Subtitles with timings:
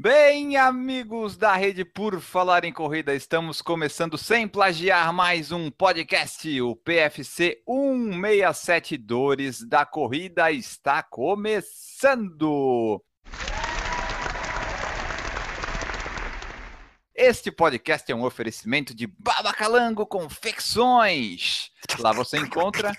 [0.00, 6.60] Bem, amigos da rede Por Falar em Corrida, estamos começando sem plagiar mais um podcast.
[6.60, 13.02] O PFC 167 Dores da Corrida está começando.
[17.12, 21.72] Este podcast é um oferecimento de Babacalango Confecções.
[21.98, 22.96] Lá você encontra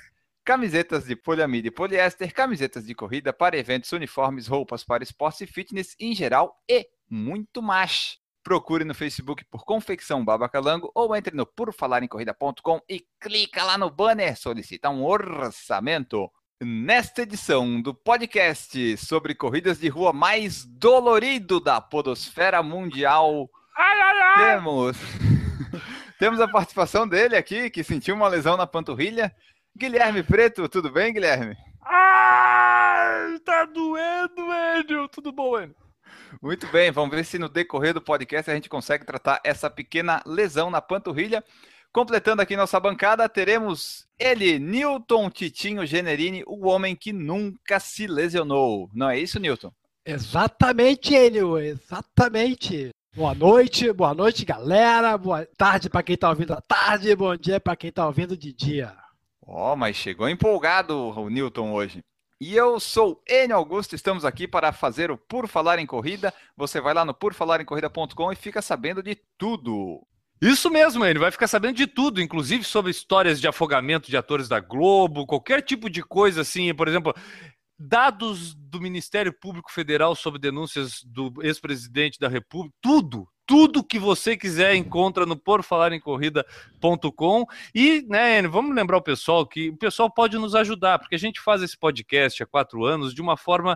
[0.49, 5.48] camisetas de poliamida e poliéster, camisetas de corrida para eventos, uniformes, roupas para esporte e
[5.48, 8.17] fitness em geral e muito mais.
[8.44, 14.35] Procure no Facebook por Confecção Babacalango ou entre no purfalarencorrida.com e clica lá no banner,
[14.35, 16.27] solicita um orçamento.
[16.59, 23.47] Nesta edição do podcast sobre corridas de rua mais dolorido da podosfera mundial,
[24.36, 24.97] temos
[26.17, 29.31] temos a participação dele aqui, que sentiu uma lesão na panturrilha.
[29.78, 31.56] Guilherme Preto, tudo bem, Guilherme?
[31.81, 34.42] Ai, tá doendo,
[34.78, 35.08] Enio.
[35.08, 35.75] Tudo bom, Enio?
[36.42, 40.22] Muito bem, vamos ver se no decorrer do podcast a gente consegue tratar essa pequena
[40.25, 41.44] lesão na panturrilha.
[41.92, 48.90] Completando aqui nossa bancada, teremos ele, Newton Titinho Generini, o homem que nunca se lesionou.
[48.94, 49.72] Não é isso, Newton?
[50.06, 52.90] Exatamente, Enio, exatamente.
[53.16, 55.17] Boa noite, boa noite, galera.
[55.17, 58.53] Boa tarde para quem tá ouvindo à tarde, bom dia para quem tá ouvindo de
[58.53, 58.95] dia.
[59.52, 62.03] Ó, oh, mas chegou empolgado o Newton hoje.
[62.39, 66.31] E eu sou Enio Augusto, estamos aqui para fazer o Por Falar em Corrida.
[66.56, 70.06] Você vai lá no purfalarencorrida.com e fica sabendo de tudo.
[70.39, 74.47] Isso mesmo, ele vai ficar sabendo de tudo, inclusive sobre histórias de afogamento de atores
[74.47, 77.11] da Globo, qualquer tipo de coisa assim, por exemplo,
[77.78, 84.37] dados do Ministério Público Federal sobre denúncias do ex-presidente da República, tudo, tudo que você
[84.37, 90.53] quiser encontra no porfalarencorrida.com e, né, vamos lembrar o pessoal que o pessoal pode nos
[90.53, 93.75] ajudar, porque a gente faz esse podcast há quatro anos de uma forma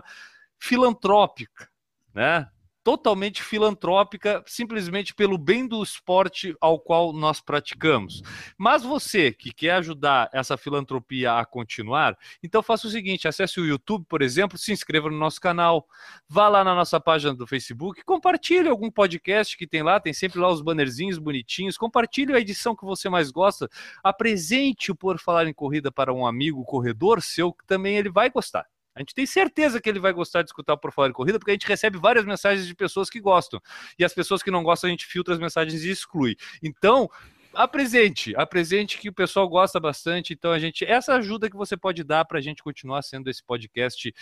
[0.56, 1.68] filantrópica,
[2.14, 2.48] né?
[2.84, 8.22] Totalmente filantrópica, simplesmente pelo bem do esporte ao qual nós praticamos.
[8.58, 13.64] Mas você que quer ajudar essa filantropia a continuar, então faça o seguinte: acesse o
[13.64, 15.88] YouTube, por exemplo, se inscreva no nosso canal,
[16.28, 20.38] vá lá na nossa página do Facebook, compartilhe algum podcast que tem lá, tem sempre
[20.38, 23.66] lá os bannerzinhos bonitinhos, compartilhe a edição que você mais gosta,
[24.02, 28.28] apresente o Por Falar em Corrida para um amigo corredor seu que também ele vai
[28.28, 28.66] gostar.
[28.94, 31.38] A gente tem certeza que ele vai gostar de escutar o Por Falar em Corrida,
[31.38, 33.60] porque a gente recebe várias mensagens de pessoas que gostam.
[33.98, 36.36] E as pessoas que não gostam, a gente filtra as mensagens e exclui.
[36.62, 37.10] Então,
[37.52, 40.32] apresente, apresente que o pessoal gosta bastante.
[40.32, 43.42] Então, a gente, essa ajuda que você pode dar para a gente continuar sendo esse
[43.44, 44.14] podcast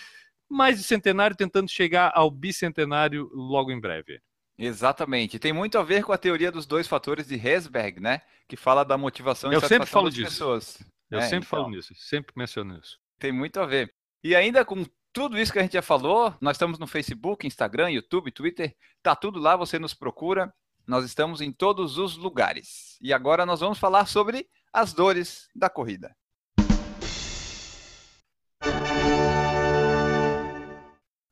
[0.49, 4.21] mais de centenário, tentando chegar ao bicentenário logo em breve.
[4.59, 5.39] Exatamente.
[5.39, 8.21] Tem muito a ver com a teoria dos dois fatores de Hesberg, né?
[8.47, 10.31] Que fala da motivação e Eu sempre falo das disso.
[10.31, 10.79] pessoas.
[11.11, 11.59] Eu É, sempre então.
[11.59, 12.99] falo nisso, sempre menciono isso.
[13.19, 13.93] Tem muito a ver.
[14.25, 17.91] E ainda com tudo isso que a gente já falou, nós estamos no Facebook, Instagram,
[17.91, 18.73] YouTube, Twitter,
[19.03, 20.55] tá tudo lá, você nos procura.
[20.87, 22.97] Nós estamos em todos os lugares.
[23.01, 26.17] E agora nós vamos falar sobre as dores da corrida.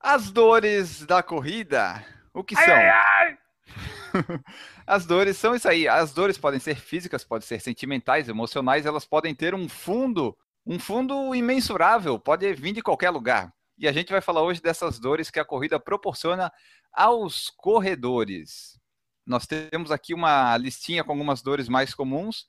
[0.01, 2.65] As dores da corrida, o que são?
[4.85, 5.87] As dores são isso aí.
[5.87, 10.37] As dores podem ser físicas, podem ser sentimentais, emocionais, elas podem ter um fundo,
[10.71, 13.53] um fundo imensurável, pode vir de qualquer lugar.
[13.77, 16.53] E a gente vai falar hoje dessas dores que a corrida proporciona
[16.93, 18.79] aos corredores.
[19.27, 22.47] Nós temos aqui uma listinha com algumas dores mais comuns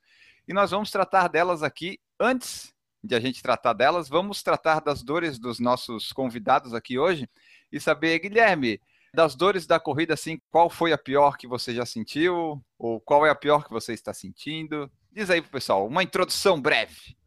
[0.48, 2.00] e nós vamos tratar delas aqui.
[2.20, 2.72] Antes
[3.04, 7.28] de a gente tratar delas, vamos tratar das dores dos nossos convidados aqui hoje
[7.72, 8.80] e saber, Guilherme,
[9.12, 12.64] das dores da corrida, assim, qual foi a pior que você já sentiu?
[12.78, 14.92] Ou qual é a pior que você está sentindo?
[15.12, 17.20] Diz aí pro pessoal, uma introdução breve.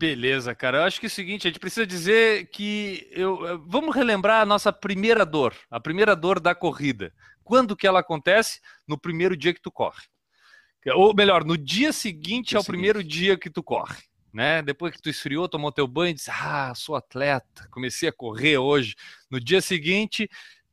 [0.00, 0.78] Beleza, cara.
[0.78, 4.40] Eu acho que é o seguinte, a gente precisa dizer que eu, eu- vamos relembrar
[4.40, 7.12] a nossa primeira dor, a primeira dor da corrida.
[7.44, 8.60] Quando que ela acontece?
[8.88, 10.00] No primeiro dia que tu corre.
[10.94, 12.72] Ou melhor, no dia seguinte ao seguinte.
[12.72, 13.98] primeiro dia que tu corre.
[14.32, 14.62] Né?
[14.62, 18.94] Depois que tu esfriou, tomou teu banho, disse: "Ah, sou atleta, comecei a correr hoje".
[19.30, 20.30] No dia seguinte,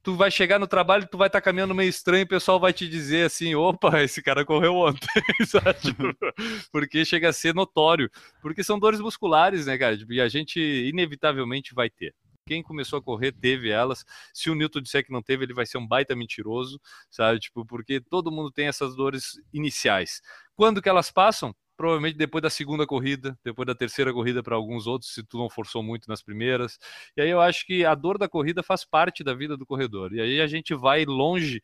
[0.08, 2.88] tu vai chegar no trabalho, tu vai estar caminhando meio estranho, o pessoal vai te
[2.88, 5.06] dizer assim: "Opa, esse cara correu ontem".
[5.46, 5.82] sabe?
[5.82, 6.04] Tipo,
[6.72, 8.10] Porque chega a ser notório
[8.42, 9.98] porque são dores musculares, né, cara?
[9.98, 12.16] Tipo, E a gente inevitavelmente vai ter.
[12.48, 14.06] Quem começou a correr teve elas.
[14.34, 16.80] Se o Newton disser que não teve, ele vai ser um baita mentiroso,
[17.12, 17.42] sabe?
[17.42, 20.22] Tipo, porque todo mundo tem essas dores iniciais.
[20.56, 21.54] Quando que elas passam?
[21.78, 25.50] Provavelmente depois da segunda corrida, depois da terceira corrida para alguns outros, se tu não
[25.50, 26.80] forçou muito nas primeiras.
[27.16, 30.14] E aí eu acho que a dor da corrida faz parte da vida do corredor.
[30.14, 31.62] E aí a gente vai longe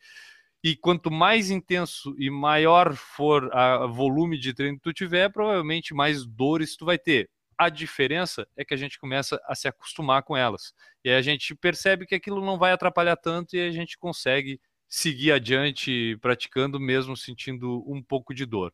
[0.63, 5.93] e quanto mais intenso e maior for o volume de treino que tu tiver, provavelmente
[5.93, 7.29] mais dores tu vai ter.
[7.57, 10.73] A diferença é que a gente começa a se acostumar com elas.
[11.03, 14.59] E aí a gente percebe que aquilo não vai atrapalhar tanto e a gente consegue
[14.87, 18.71] seguir adiante praticando mesmo sentindo um pouco de dor.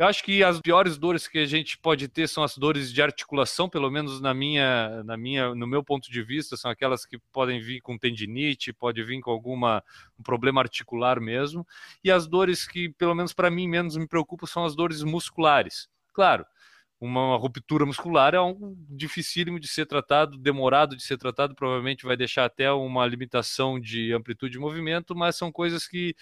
[0.00, 3.02] Eu acho que as piores dores que a gente pode ter são as dores de
[3.02, 7.18] articulação, pelo menos na minha, na minha, no meu ponto de vista, são aquelas que
[7.30, 9.84] podem vir com tendinite, pode vir com alguma
[10.18, 11.66] um problema articular mesmo.
[12.02, 15.86] E as dores que, pelo menos para mim, menos me preocupam são as dores musculares.
[16.14, 16.46] Claro,
[16.98, 22.16] uma ruptura muscular é um dificílimo de ser tratado, demorado de ser tratado, provavelmente vai
[22.16, 26.16] deixar até uma limitação de amplitude de movimento, mas são coisas que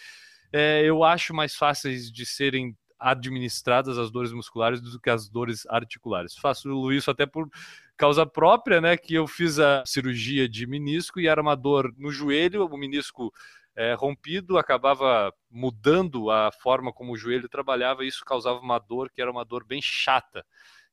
[0.52, 5.66] é, eu acho mais fáceis de serem administradas as dores musculares do que as dores
[5.66, 6.36] articulares.
[6.36, 7.48] Faço isso até por
[7.96, 8.96] causa própria, né?
[8.96, 13.32] Que eu fiz a cirurgia de menisco e era uma dor no joelho, o menisco
[13.76, 19.08] é, rompido acabava mudando a forma como o joelho trabalhava e isso causava uma dor
[19.10, 20.44] que era uma dor bem chata.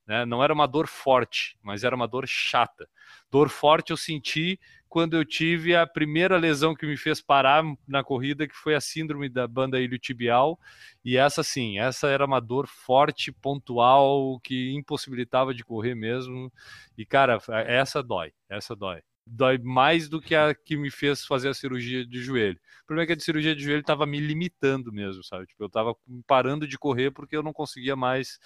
[0.06, 0.24] Né?
[0.24, 2.88] Não era uma dor forte, mas era uma dor chata.
[3.32, 4.60] Dor forte eu senti
[4.96, 8.80] quando eu tive a primeira lesão que me fez parar na corrida, que foi a
[8.80, 10.58] síndrome da banda iliotibial.
[11.04, 16.50] E essa sim, essa era uma dor forte, pontual, que impossibilitava de correr mesmo.
[16.98, 17.38] E cara,
[17.68, 19.02] essa dói, essa dói.
[19.28, 22.58] Dói mais do que a que me fez fazer a cirurgia de joelho.
[22.84, 25.46] O problema é que a de cirurgia de joelho estava me limitando mesmo, sabe?
[25.46, 25.94] Tipo, eu estava
[26.26, 28.40] parando de correr porque eu não conseguia mais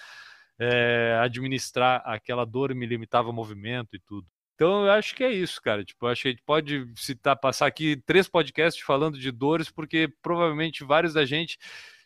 [0.58, 4.26] é, administrar aquela dor e me limitava o movimento e tudo.
[4.60, 5.82] Então eu acho que é isso, cara.
[5.82, 10.06] Tipo, acho que a gente pode citar, passar aqui três podcasts falando de dores, porque
[10.20, 11.58] provavelmente vários da gente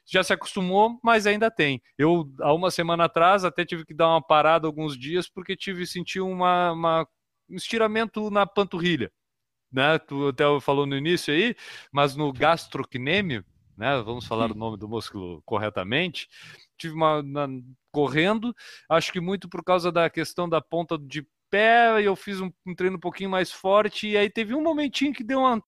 [0.07, 1.83] já se acostumou, mas ainda tem.
[1.99, 5.85] Eu, há uma semana atrás, até tive que dar uma parada alguns dias, porque tive
[5.85, 7.09] senti uma, uma
[7.51, 9.11] um estiramento na panturrilha.
[9.73, 9.99] Né?
[9.99, 11.57] Tu até falou no início aí,
[11.91, 13.45] mas no gastrocnêmio,
[13.77, 14.01] né?
[14.03, 16.29] Vamos falar o nome do músculo corretamente.
[16.79, 17.49] Tive uma na,
[17.91, 18.55] correndo,
[18.89, 22.51] acho que muito por causa da questão da ponta de pé, e eu fiz um,
[22.67, 25.63] um, treino um pouquinho mais forte, e aí teve um momentinho que deu uma,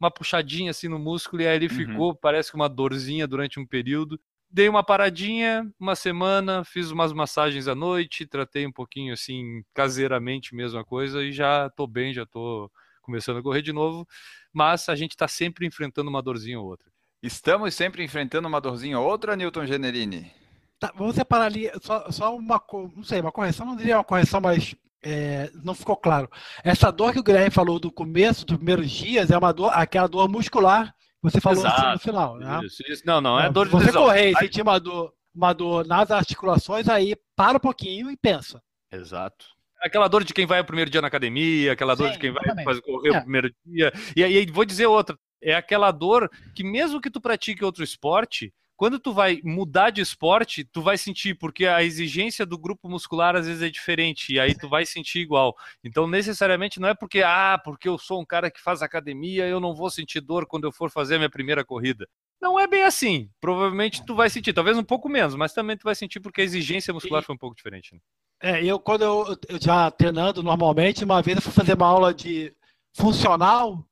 [0.00, 1.74] uma puxadinha assim no músculo, e aí ele uhum.
[1.74, 4.18] ficou, parece que uma dorzinha durante um período.
[4.48, 10.54] Dei uma paradinha, uma semana, fiz umas massagens à noite, tratei um pouquinho assim, caseiramente
[10.54, 12.70] mesmo a coisa, e já tô bem, já tô
[13.02, 14.06] começando a correr de novo,
[14.54, 16.90] mas a gente está sempre enfrentando uma dorzinha ou outra.
[17.22, 20.32] Estamos sempre enfrentando uma dorzinha ou outra, Newton Generini?
[20.78, 22.62] Tá, vamos separar ali, só, só uma,
[22.94, 24.74] não sei, uma correção, não diria uma correção, mas
[25.06, 26.28] é, não ficou claro.
[26.64, 30.08] Essa dor que o Guilherme falou do começo, dos primeiros dias, é uma dor, aquela
[30.08, 32.36] dor muscular que você falou assim no final.
[32.36, 32.60] Né?
[32.64, 33.02] Isso, isso.
[33.06, 34.02] Não, não, é, é dor de Você lesão.
[34.02, 38.60] correr e sentir uma dor, uma dor nas articulações, aí para um pouquinho e pensa.
[38.92, 39.46] Exato.
[39.80, 42.32] Aquela dor de quem vai o primeiro dia na academia, aquela dor Sim, de quem
[42.32, 43.18] vai fazer, correr é.
[43.18, 43.92] o primeiro dia.
[44.16, 45.16] E aí, vou dizer outra.
[45.40, 50.00] É aquela dor que mesmo que tu pratique outro esporte, quando tu vai mudar de
[50.00, 54.40] esporte, tu vai sentir, porque a exigência do grupo muscular às vezes é diferente, e
[54.40, 55.56] aí tu vai sentir igual.
[55.82, 59.60] Então, necessariamente, não é porque, ah, porque eu sou um cara que faz academia, eu
[59.60, 62.06] não vou sentir dor quando eu for fazer a minha primeira corrida.
[62.40, 63.30] Não é bem assim.
[63.40, 66.44] Provavelmente tu vai sentir, talvez um pouco menos, mas também tu vai sentir porque a
[66.44, 67.94] exigência muscular foi um pouco diferente.
[67.94, 68.00] Né?
[68.42, 72.12] É, eu quando eu, eu já treinando normalmente, uma vez eu fui fazer uma aula
[72.12, 72.54] de
[72.94, 73.82] funcional,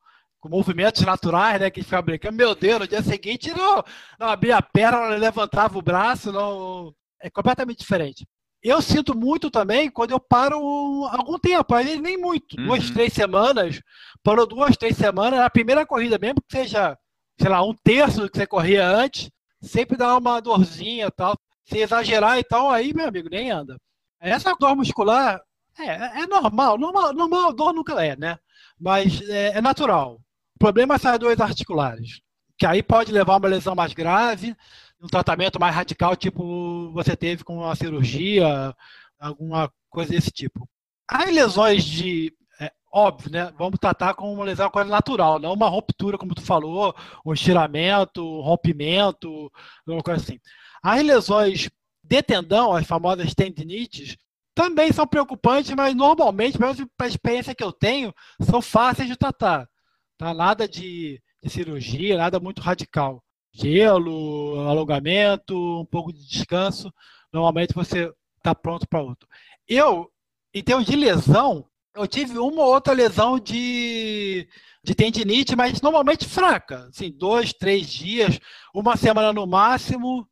[0.44, 1.70] com movimentos naturais, né?
[1.70, 2.36] Que ficava brincando.
[2.36, 3.82] Meu Deus, no dia seguinte não,
[4.20, 6.94] não abria a perna, não levantava o braço, não.
[7.18, 8.26] É completamente diferente.
[8.62, 10.56] Eu sinto muito também quando eu paro
[11.06, 12.66] algum tempo, aí nem muito, uhum.
[12.66, 13.80] duas, três semanas.
[14.22, 16.96] Parou duas, três semanas, a primeira corrida, mesmo que seja,
[17.40, 19.30] sei lá, um terço do que você corria antes,
[19.62, 21.38] sempre dá uma dorzinha e tal.
[21.64, 23.78] Se exagerar e tal, aí, meu amigo, nem anda.
[24.20, 25.40] Essa dor muscular
[25.78, 28.38] é, é normal, normal, normal, dor nunca é, né?
[28.78, 30.20] Mas é, é natural.
[30.64, 32.22] Problema são as duas articulares,
[32.56, 34.56] que aí pode levar a uma lesão mais grave,
[34.98, 38.74] um tratamento mais radical, tipo você teve com uma cirurgia,
[39.20, 40.66] alguma coisa desse tipo.
[41.06, 43.52] As lesões de é, óbvio, né?
[43.58, 48.24] Vamos tratar como uma lesão coisa natural, não uma ruptura, como tu falou, um estiramento,
[48.24, 49.52] um rompimento,
[49.86, 50.40] alguma coisa assim.
[50.82, 51.68] As lesões
[52.02, 54.16] de tendão, as famosas tendinites,
[54.54, 56.72] também são preocupantes, mas normalmente, pela
[57.06, 59.68] experiência que eu tenho, são fáceis de tratar.
[60.24, 60.32] Tá?
[60.32, 63.22] Nada de, de cirurgia, nada muito radical.
[63.52, 66.90] Gelo, alongamento, um pouco de descanso.
[67.30, 69.28] Normalmente você está pronto para outro.
[69.68, 70.10] Eu,
[70.54, 74.48] em termos de lesão, eu tive uma ou outra lesão de,
[74.82, 76.88] de tendinite, mas normalmente fraca.
[76.88, 78.40] Assim, dois, três dias,
[78.74, 80.26] uma semana no máximo,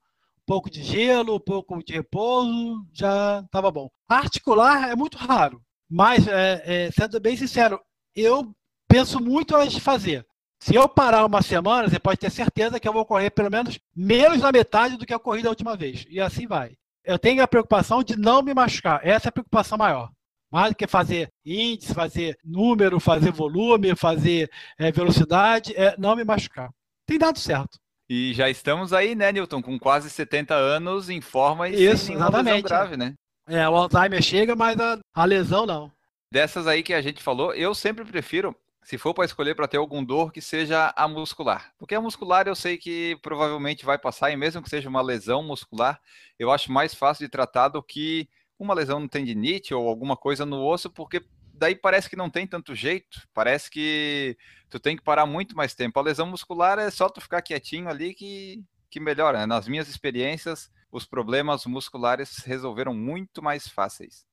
[0.46, 3.90] pouco de gelo, um pouco de repouso, já estava bom.
[4.08, 7.78] Articular é muito raro, mas, é, é, sendo bem sincero,
[8.16, 8.54] eu
[8.92, 10.26] penso muito antes de fazer.
[10.60, 13.80] Se eu parar uma semana, você pode ter certeza que eu vou correr pelo menos
[13.96, 16.04] menos da metade do que eu corri da última vez.
[16.10, 16.76] E assim vai.
[17.02, 19.00] Eu tenho a preocupação de não me machucar.
[19.02, 20.10] Essa é a preocupação maior.
[20.50, 26.22] Mais do que fazer índice, fazer número, fazer volume, fazer é, velocidade, é não me
[26.22, 26.70] machucar.
[27.06, 27.78] Tem dado certo.
[28.08, 32.14] E já estamos aí, né, Newton, com quase 70 anos em forma e Isso, sem
[32.14, 32.62] exatamente.
[32.62, 33.14] grave, né?
[33.48, 35.90] É, o Alzheimer chega, mas a, a lesão não.
[36.30, 39.76] Dessas aí que a gente falou, eu sempre prefiro se for para escolher para ter
[39.76, 41.72] algum dor, que seja a muscular.
[41.78, 45.42] Porque a muscular eu sei que provavelmente vai passar, e mesmo que seja uma lesão
[45.42, 46.00] muscular,
[46.38, 50.44] eu acho mais fácil de tratar do que uma lesão no tendinite ou alguma coisa
[50.44, 51.24] no osso, porque
[51.54, 54.36] daí parece que não tem tanto jeito, parece que
[54.68, 55.98] tu tem que parar muito mais tempo.
[55.98, 59.38] A lesão muscular é só tu ficar quietinho ali que, que melhora.
[59.38, 59.46] Né?
[59.46, 64.26] Nas minhas experiências, os problemas musculares resolveram muito mais fáceis.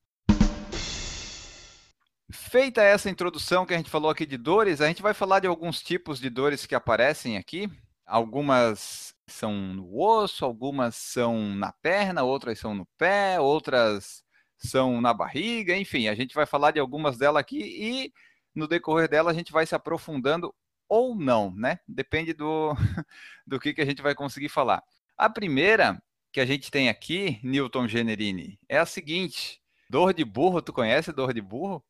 [2.32, 5.48] Feita essa introdução que a gente falou aqui de dores, a gente vai falar de
[5.48, 7.68] alguns tipos de dores que aparecem aqui.
[8.06, 14.24] Algumas são no osso, algumas são na perna, outras são no pé, outras
[14.58, 18.14] são na barriga, enfim, a gente vai falar de algumas delas aqui e
[18.54, 20.54] no decorrer dela a gente vai se aprofundando
[20.88, 21.80] ou não, né?
[21.88, 22.74] Depende do,
[23.46, 24.84] do que, que a gente vai conseguir falar.
[25.18, 30.62] A primeira que a gente tem aqui, Newton Generini, é a seguinte: dor de burro,
[30.62, 31.84] tu conhece dor de burro?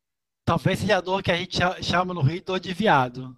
[0.50, 3.36] Talvez seja a dor que a gente chama no Rio dor de viado.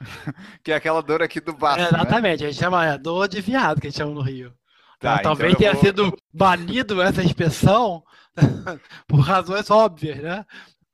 [0.64, 1.80] que é aquela dor aqui do baço.
[1.80, 2.48] É, exatamente, né?
[2.48, 4.54] a gente chama é, dor de viado que a gente chama no Rio.
[4.98, 5.82] Tá, Talvez então tenha vou...
[5.82, 8.02] sido banido essa expressão
[9.06, 10.46] por razões óbvias, né?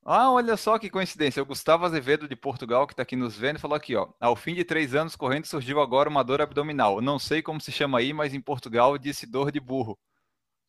[0.05, 1.41] Ah, olha só que coincidência.
[1.41, 4.09] O Gustavo Azevedo de Portugal, que está aqui nos vendo, falou aqui, ó.
[4.21, 7.01] Ao fim de três anos correndo, surgiu agora uma dor abdominal.
[7.01, 9.97] Não sei como se chama aí, mas em Portugal disse dor de burro.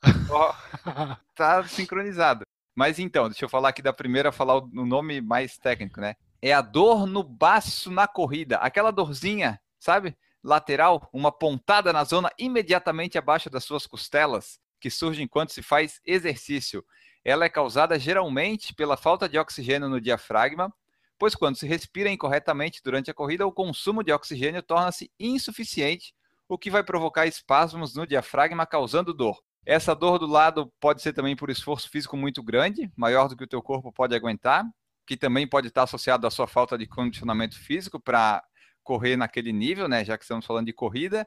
[0.29, 2.45] oh, tá sincronizado.
[2.75, 6.15] Mas então, deixa eu falar aqui da primeira, falar o nome mais técnico, né?
[6.42, 8.58] É a dor no baço na corrida.
[8.58, 10.18] Aquela dorzinha, sabe?
[10.44, 16.01] Lateral, uma pontada na zona imediatamente abaixo das suas costelas, que surge enquanto se faz
[16.06, 16.84] exercício.
[17.24, 20.74] Ela é causada geralmente pela falta de oxigênio no diafragma,
[21.18, 26.13] pois quando se respira incorretamente durante a corrida, o consumo de oxigênio torna-se insuficiente,
[26.50, 29.42] o que vai provocar espasmos no diafragma, causando dor.
[29.65, 33.43] Essa dor do lado pode ser também por esforço físico muito grande, maior do que
[33.43, 34.65] o teu corpo pode aguentar,
[35.08, 38.43] que também pode estar associado à sua falta de condicionamento físico para
[38.84, 41.25] correr naquele nível, né, já que estamos falando de corrida.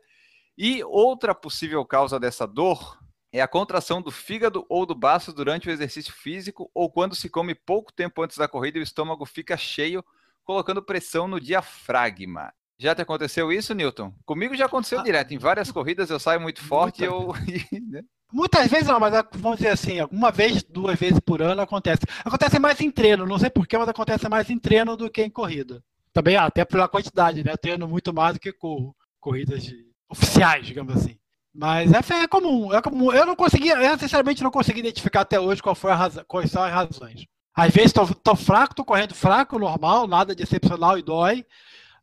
[0.57, 2.99] E outra possível causa dessa dor
[3.33, 7.29] é a contração do fígado ou do baço durante o exercício físico ou quando se
[7.29, 10.05] come pouco tempo antes da corrida e o estômago fica cheio,
[10.45, 12.53] colocando pressão no diafragma.
[12.79, 14.13] Já te aconteceu isso, Newton?
[14.25, 15.33] Comigo já aconteceu ah, direto.
[15.33, 17.33] Em várias corridas eu saio muito forte e eu.
[18.33, 22.03] Muitas vezes não, mas vamos dizer assim, uma vez, duas vezes por ano acontece.
[22.25, 25.31] Acontece mais em treino, não sei porquê, mas acontece mais em treino do que em
[25.31, 25.83] corrida.
[26.13, 27.53] Também até pela quantidade, né?
[27.53, 28.97] Eu treino muito mais do que corro.
[29.21, 29.87] Corridas de...
[30.09, 31.17] oficiais, digamos assim.
[31.55, 33.13] Mas é, é, comum, é comum.
[33.13, 36.51] Eu não consegui, eu sinceramente não consegui identificar até hoje qual foi a razão, quais
[36.51, 37.27] são as razões.
[37.55, 41.47] Às vezes estou fraco, estou correndo fraco, normal, nada de excepcional e dói.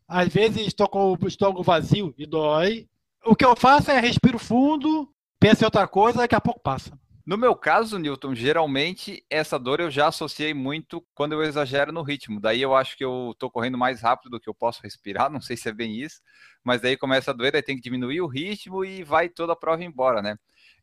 [0.08, 2.88] Às vezes estou com o estômago vazio e dói.
[3.24, 5.08] O que eu faço é respiro fundo,
[5.44, 6.98] pensa em outra coisa, daqui a pouco passa.
[7.26, 12.02] No meu caso, Newton, geralmente essa dor eu já associei muito quando eu exagero no
[12.02, 12.40] ritmo.
[12.40, 15.42] Daí eu acho que eu tô correndo mais rápido do que eu posso respirar, não
[15.42, 16.22] sei se é bem isso,
[16.64, 19.56] mas daí começa a doer, daí tem que diminuir o ritmo e vai toda a
[19.56, 20.38] prova embora, né?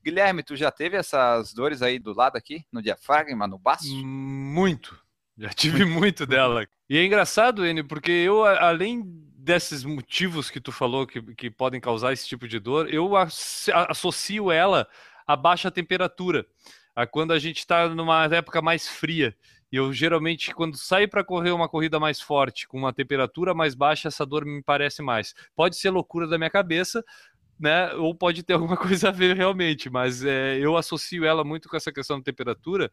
[0.05, 3.89] Guilherme, tu já teve essas dores aí do lado aqui, no diafragma, no baço?
[4.05, 4.99] Muito.
[5.39, 6.67] Já tive muito dela.
[6.89, 9.03] E é engraçado, Enio, porque eu, além
[9.41, 14.51] desses motivos que tu falou que, que podem causar esse tipo de dor, eu associo
[14.51, 14.87] ela
[15.27, 16.47] à baixa temperatura,
[16.95, 19.35] a quando a gente está numa época mais fria.
[19.73, 23.75] E eu geralmente, quando saio para correr uma corrida mais forte, com uma temperatura mais
[23.75, 25.33] baixa, essa dor me parece mais.
[25.55, 27.05] Pode ser loucura da minha cabeça,
[27.61, 27.93] né?
[27.95, 31.77] Ou pode ter alguma coisa a ver realmente, mas é, eu associo ela muito com
[31.77, 32.91] essa questão da temperatura.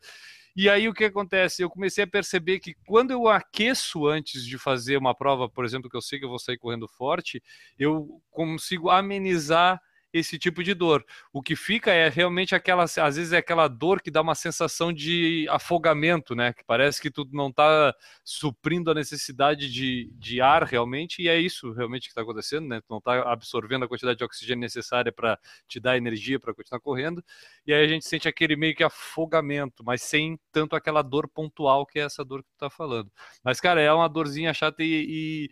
[0.55, 1.61] E aí o que acontece?
[1.61, 5.89] Eu comecei a perceber que quando eu aqueço antes de fazer uma prova, por exemplo,
[5.89, 7.41] que eu sei que eu vou sair correndo forte,
[7.77, 9.79] eu consigo amenizar
[10.13, 11.05] esse tipo de dor.
[11.31, 14.91] O que fica é realmente aquela, às vezes é aquela dor que dá uma sensação
[14.93, 16.53] de afogamento, né?
[16.53, 21.37] Que parece que tu não está suprindo a necessidade de, de ar realmente, e é
[21.37, 22.81] isso realmente que está acontecendo, né?
[22.81, 26.79] Tu não está absorvendo a quantidade de oxigênio necessária para te dar energia para continuar
[26.79, 27.23] correndo,
[27.65, 31.85] e aí a gente sente aquele meio que afogamento, mas sem tanto aquela dor pontual
[31.85, 33.11] que é essa dor que tu está falando.
[33.43, 35.49] Mas, cara, é uma dorzinha chata e, e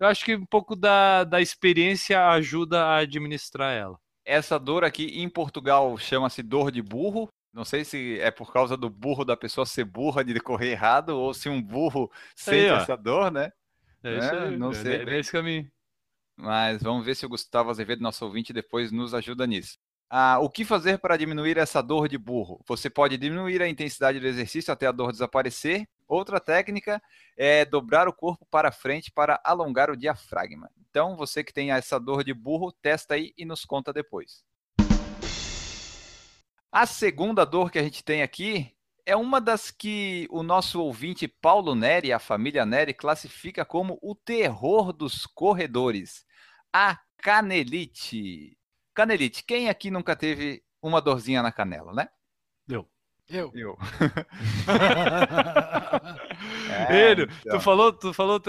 [0.00, 3.98] eu acho que um pouco da, da experiência ajuda a administrar ela.
[4.24, 7.28] Essa dor aqui em Portugal chama-se dor de burro.
[7.52, 11.10] Não sei se é por causa do burro da pessoa ser burra de correr errado
[11.10, 12.76] ou se um burro sente ó.
[12.76, 13.50] essa dor, né?
[14.02, 14.56] É isso É, aí.
[14.56, 15.14] não é, sei é bem.
[15.16, 15.70] nesse caminho.
[16.36, 19.76] Mas vamos ver se o Gustavo Azevedo, nosso ouvinte, depois nos ajuda nisso.
[20.08, 22.60] Ah, o que fazer para diminuir essa dor de burro?
[22.66, 25.86] Você pode diminuir a intensidade do exercício até a dor desaparecer.
[26.10, 27.00] Outra técnica
[27.36, 30.68] é dobrar o corpo para frente para alongar o diafragma.
[30.90, 34.42] Então, você que tem essa dor de burro, testa aí e nos conta depois.
[36.72, 38.76] A segunda dor que a gente tem aqui
[39.06, 44.12] é uma das que o nosso ouvinte Paulo Neri, a família Neri, classifica como o
[44.12, 46.26] terror dos corredores.
[46.72, 48.58] A canelite.
[48.92, 52.08] Canelite, quem aqui nunca teve uma dorzinha na canela, né?
[53.30, 53.52] Eu.
[53.54, 53.78] Eu.
[56.90, 57.58] Ele, então.
[57.58, 58.42] tu falou, tu falou,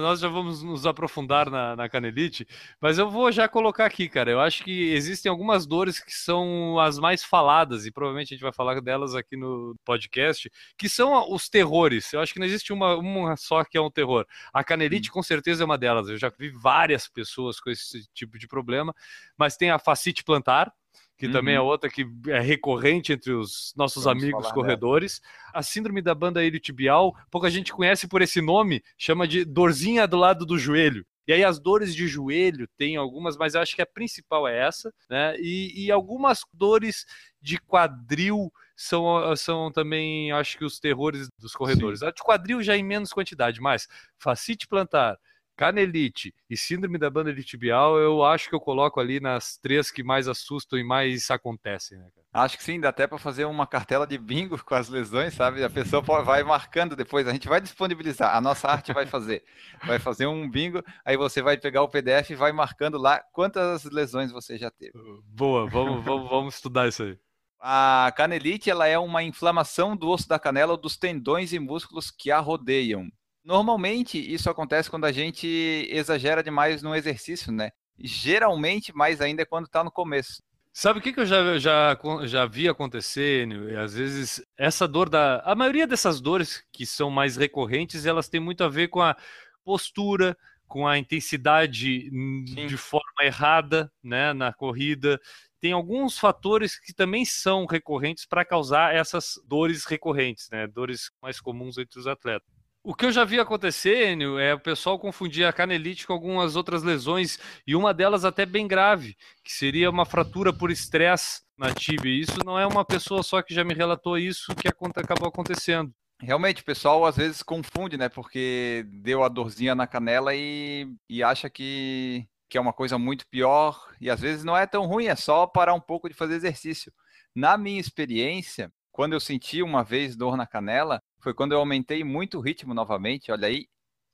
[0.00, 2.46] nós já vamos nos aprofundar na, na canelite,
[2.80, 4.30] mas eu vou já colocar aqui, cara.
[4.30, 8.42] Eu acho que existem algumas dores que são as mais faladas, e provavelmente a gente
[8.42, 12.10] vai falar delas aqui no podcast, que são os terrores.
[12.12, 14.24] Eu acho que não existe uma, uma só que é um terror.
[14.52, 16.08] A canelite, com certeza, é uma delas.
[16.08, 18.94] Eu já vi várias pessoas com esse tipo de problema,
[19.36, 20.72] mas tem a fascite plantar.
[21.16, 21.66] Que também é Uhum.
[21.66, 25.20] outra que é recorrente entre os nossos Vamos amigos corredores.
[25.54, 30.16] A síndrome da banda iliotibial, pouca gente conhece por esse nome, chama de dorzinha do
[30.16, 31.06] lado do joelho.
[31.26, 34.64] E aí as dores de joelho tem algumas, mas eu acho que a principal é
[34.64, 35.36] essa, né?
[35.40, 37.04] E, e algumas dores
[37.42, 42.02] de quadril são, são também, acho que os terrores dos corredores.
[42.02, 45.18] A de quadril já em menos quantidade, mas facite plantar,
[45.56, 50.02] canelite e síndrome da banda iliotibial, eu acho que eu coloco ali nas três que
[50.02, 52.26] mais assustam e mais acontecem, né, cara?
[52.44, 55.64] Acho que sim, dá até para fazer uma cartela de bingo com as lesões, sabe?
[55.64, 59.42] A pessoa vai marcando depois, a gente vai disponibilizar, a nossa arte vai fazer.
[59.86, 63.84] Vai fazer um bingo, aí você vai pegar o PDF e vai marcando lá quantas
[63.84, 64.92] lesões você já teve.
[65.24, 67.18] Boa, vamos, vamos, vamos estudar isso aí.
[67.58, 72.10] A canelite, ela é uma inflamação do osso da canela ou dos tendões e músculos
[72.10, 73.10] que a rodeiam.
[73.46, 75.46] Normalmente, isso acontece quando a gente
[75.88, 77.70] exagera demais no exercício, né?
[77.96, 80.42] Geralmente, mais ainda é quando está no começo.
[80.72, 83.70] Sabe o que, que eu já, já, já vi acontecer, Enio?
[83.70, 85.42] E às vezes, essa dor da.
[85.44, 89.16] A maioria dessas dores que são mais recorrentes, elas têm muito a ver com a
[89.64, 92.66] postura, com a intensidade Sim.
[92.66, 95.20] de forma errada né, na corrida.
[95.60, 100.66] Tem alguns fatores que também são recorrentes para causar essas dores recorrentes, né?
[100.66, 102.55] Dores mais comuns entre os atletas.
[102.88, 106.54] O que eu já vi acontecer, Enio, é o pessoal confundir a canelite com algumas
[106.54, 111.74] outras lesões, e uma delas até bem grave, que seria uma fratura por estresse na
[111.74, 112.22] tibia.
[112.22, 115.92] Isso não é uma pessoa só que já me relatou isso que acabou acontecendo.
[116.22, 118.08] Realmente, o pessoal às vezes confunde, né?
[118.08, 123.26] Porque deu a dorzinha na canela e, e acha que, que é uma coisa muito
[123.26, 123.84] pior.
[124.00, 126.92] E às vezes não é tão ruim, é só parar um pouco de fazer exercício.
[127.34, 132.04] Na minha experiência, quando eu senti uma vez dor na canela, foi quando eu aumentei
[132.04, 133.32] muito o ritmo novamente.
[133.32, 133.66] Olha aí,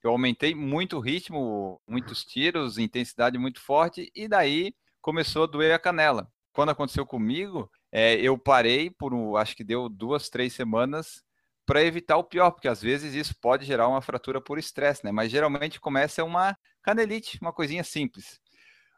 [0.03, 5.75] eu aumentei muito o ritmo, muitos tiros, intensidade muito forte, e daí começou a doer
[5.75, 6.27] a canela.
[6.51, 11.23] Quando aconteceu comigo, é, eu parei por, acho que deu duas, três semanas
[11.67, 15.11] para evitar o pior, porque às vezes isso pode gerar uma fratura por estresse, né?
[15.11, 18.39] Mas geralmente começa uma canelite, uma coisinha simples.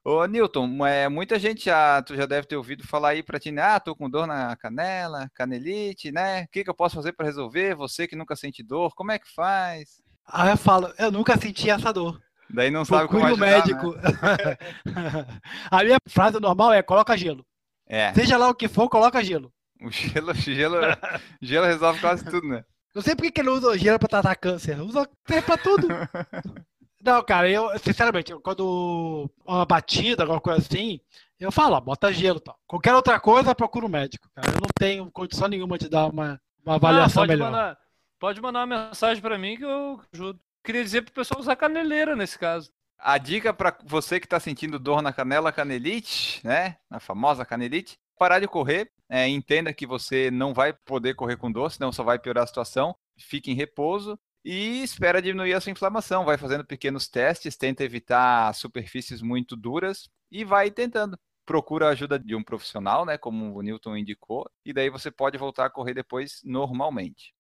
[0.08, 3.52] Ô, Newton, é, muita gente já, tu já deve ter ouvido falar aí para ti,
[3.52, 3.64] né?
[3.64, 6.44] Ah, tô com dor na canela, canelite, né?
[6.44, 7.74] O que que eu posso fazer para resolver?
[7.74, 10.04] Você que nunca sente dor, como é que faz?
[10.28, 12.22] Aí eu falo, eu nunca senti essa dor.
[12.48, 13.96] Daí não sabe como Procure o ajudar, médico.
[15.72, 17.44] A minha frase normal é coloca gelo.
[17.90, 18.10] Né?
[18.10, 19.52] É, Seja lá o que for, coloca gelo.
[19.82, 20.78] o gelo, gelo,
[21.42, 22.64] gelo resolve quase tudo, né?
[22.94, 24.80] Não sei por que ele usa gelo pra tratar câncer.
[24.80, 25.88] Usa pra tudo.
[27.06, 31.00] Não, cara, eu, sinceramente, eu, quando uma batida, alguma coisa assim,
[31.40, 32.58] eu falo, ó, bota gelo tal.
[32.66, 34.50] Qualquer outra coisa, procura o médico, cara.
[34.50, 37.52] Eu não tenho condição nenhuma de dar uma, uma avaliação Ah, pode melhor.
[37.52, 37.78] Mandar,
[38.20, 40.40] pode mandar uma mensagem para mim que eu ajudo.
[40.64, 42.72] Queria dizer pro pessoal usar caneleira nesse caso.
[42.98, 46.78] A dica para você que está sentindo dor na canela, canelite, né?
[46.90, 48.90] Na famosa canelite, parar de correr.
[49.08, 52.48] é, entenda que você não vai poder correr com dor, senão só vai piorar a
[52.48, 52.96] situação.
[53.16, 56.24] Fique em repouso e espera diminuir a sua inflamação.
[56.24, 61.18] Vai fazendo pequenos testes, tenta evitar superfícies muito duras e vai tentando.
[61.44, 63.18] Procura a ajuda de um profissional, né?
[63.18, 67.34] Como o Newton indicou, e daí você pode voltar a correr depois normalmente.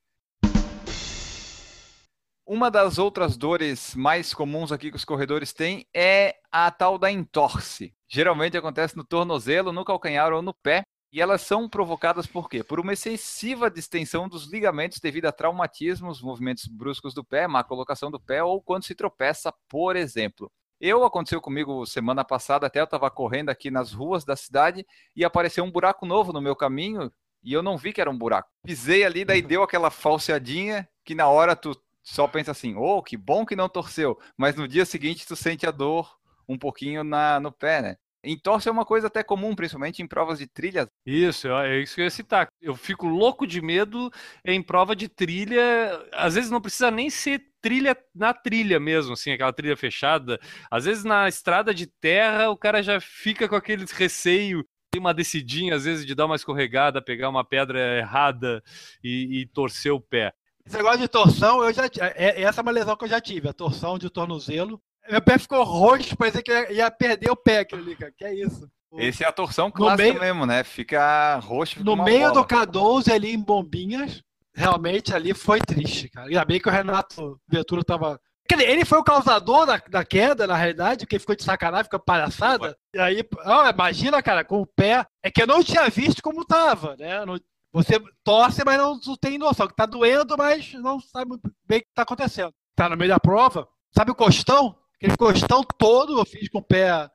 [2.47, 7.11] Uma das outras dores mais comuns aqui que os corredores têm é a tal da
[7.11, 7.93] entorse.
[8.07, 10.83] Geralmente acontece no tornozelo, no calcanhar ou no pé.
[11.15, 12.61] E elas são provocadas por quê?
[12.61, 18.11] Por uma excessiva distensão dos ligamentos devido a traumatismos, movimentos bruscos do pé, má colocação
[18.11, 20.51] do pé ou quando se tropeça, por exemplo.
[20.77, 25.23] Eu aconteceu comigo semana passada, até eu estava correndo aqui nas ruas da cidade e
[25.23, 27.09] apareceu um buraco novo no meu caminho
[27.41, 28.49] e eu não vi que era um buraco.
[28.65, 33.15] Pisei ali, daí deu aquela falseadinha que na hora tu só pensa assim, oh, que
[33.15, 36.13] bom que não torceu, mas no dia seguinte tu sente a dor
[36.45, 37.97] um pouquinho na, no pé, né?
[38.25, 40.89] Entorse é uma coisa até comum, principalmente em provas de trilha.
[41.05, 42.47] Isso, é isso que eu ia citar.
[42.61, 44.11] Eu fico louco de medo
[44.43, 45.61] em prova de trilha.
[46.11, 50.39] Às vezes não precisa nem ser trilha na trilha mesmo, assim, aquela trilha fechada.
[50.69, 54.65] Às vezes na estrada de terra o cara já fica com aquele receio.
[54.91, 58.63] Tem uma descidinha, às vezes, de dar uma escorregada, pegar uma pedra errada
[59.03, 60.33] e, e torcer o pé.
[60.65, 63.47] Esse negócio de torção, eu já é, essa é uma lesão que eu já tive,
[63.47, 64.81] a torção de tornozelo.
[65.09, 68.13] Meu pé ficou roxo, parecia que ia perder o pé aquilo ali, cara.
[68.17, 68.67] Que é isso.
[68.97, 70.63] Esse é a torção clássica meio, mesmo, né?
[70.63, 71.73] Fica roxo.
[71.73, 72.33] Fica no meio bola.
[72.33, 76.27] do K12 ali em Bombinhas, realmente ali foi triste, cara.
[76.27, 78.19] Ainda bem que o Renato Ventura tava.
[78.51, 82.77] Ele foi o causador da, da queda, na realidade, que ficou de sacanagem, ficou palhaçada.
[82.93, 83.23] E aí,
[83.73, 85.05] imagina, cara, com o pé.
[85.23, 87.25] É que eu não tinha visto como tava, né?
[87.25, 87.39] Não,
[87.73, 89.67] você torce, mas não, não tem noção.
[89.67, 91.31] Que tá doendo, mas não sabe
[91.67, 92.53] bem o que tá acontecendo.
[92.75, 93.67] Tá no meio da prova.
[93.93, 94.77] Sabe o costão?
[94.95, 97.09] Aquele costão todo eu fiz com o pé.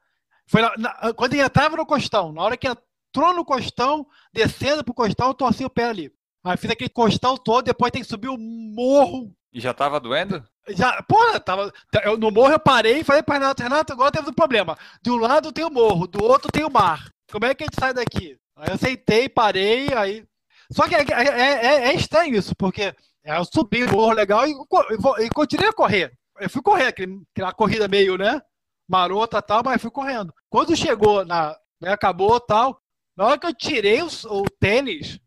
[0.47, 4.85] Foi na, na, quando ele entrava no costão, na hora que entrou no costão, descendo
[4.85, 6.13] pro costão, eu torci o pé ali.
[6.45, 9.35] Aí fiz aquele costão todo, depois tem que subir o morro.
[9.53, 10.43] E já tava doendo?
[10.69, 11.73] Já, porra, tava.
[12.05, 14.77] Eu, no morro eu parei e falei para Renato, Renato, agora temos um problema.
[15.03, 17.11] De um lado tem o morro, do outro tem o mar.
[17.31, 18.37] Como é que a gente sai daqui?
[18.57, 20.25] Aí eu sentei, parei, aí.
[20.73, 24.53] Só que é, é, é, é estranho isso, porque eu subi o morro legal e,
[24.53, 28.41] e, e continuei a correr eu fui correr, aquela corrida meio, né?
[28.89, 30.35] Marota tal, mas fui correndo.
[30.49, 31.57] Quando chegou na.
[31.81, 32.81] Né, acabou tal.
[33.17, 35.21] Na hora que eu tirei os, o tênis,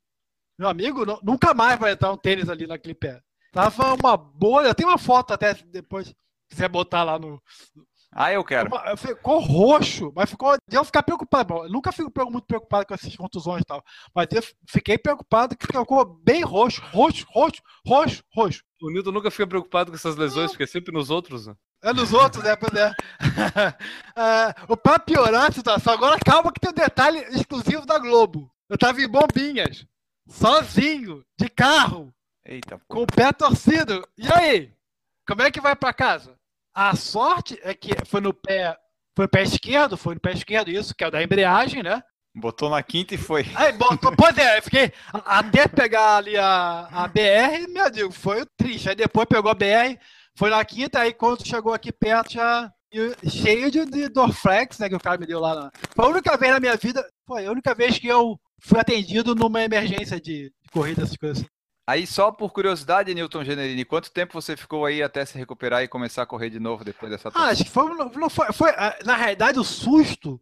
[0.58, 3.22] meu amigo, nunca mais vai entrar um tênis ali naquele pé.
[3.52, 4.74] Tava uma bolha.
[4.74, 6.16] Tem uma foto até depois, se
[6.50, 7.42] quiser botar lá no,
[8.16, 8.70] ah, eu quero.
[8.98, 10.56] Ficou roxo, mas ficou.
[10.68, 11.54] De eu ficar preocupado.
[11.54, 13.84] Bom, eu nunca fico muito preocupado com essas contusões e tal.
[14.14, 18.64] Mas eu fiquei preocupado que ficou bem roxo, roxo, roxo, roxo, roxo.
[18.82, 21.56] O Nilton nunca fica preocupado com essas lesões, fica sempre nos outros, né?
[21.84, 22.56] É nos outros, né?
[22.56, 22.94] Pois é.
[24.70, 28.52] é pra piorar a situação, agora calma que tem um detalhe exclusivo da Globo.
[28.70, 29.86] Eu tava em bombinhas,
[30.28, 32.14] sozinho, de carro,
[32.46, 34.06] Eita, com o pé torcido.
[34.18, 34.74] E aí?
[35.26, 36.38] Como é que vai para casa?
[36.74, 38.76] A sorte é que foi no pé,
[39.16, 42.02] foi no pé esquerdo, foi no pé esquerdo isso, que é o da embreagem, né?
[42.36, 43.46] Botou na quinta e foi.
[43.54, 48.44] Aí, botou, pois é, eu fiquei até pegar ali a, a BR, meu Deus, foi
[48.58, 48.90] triste.
[48.90, 50.00] Aí depois pegou a BR,
[50.36, 52.72] foi na quinta, aí quando chegou aqui perto já
[53.28, 55.56] cheio de, de Dorflex, né, que o cara me deu lá.
[55.56, 55.72] Na...
[55.96, 59.36] Foi a única vez na minha vida, foi a única vez que eu fui atendido
[59.36, 61.48] numa emergência de, de corrida, essas coisas assim.
[61.86, 65.88] Aí, só por curiosidade, Newton Generini, quanto tempo você ficou aí até se recuperar e
[65.88, 68.98] começar a correr de novo depois dessa Ah, acho que foi, não foi, foi, ah,
[69.06, 70.40] Na realidade, o susto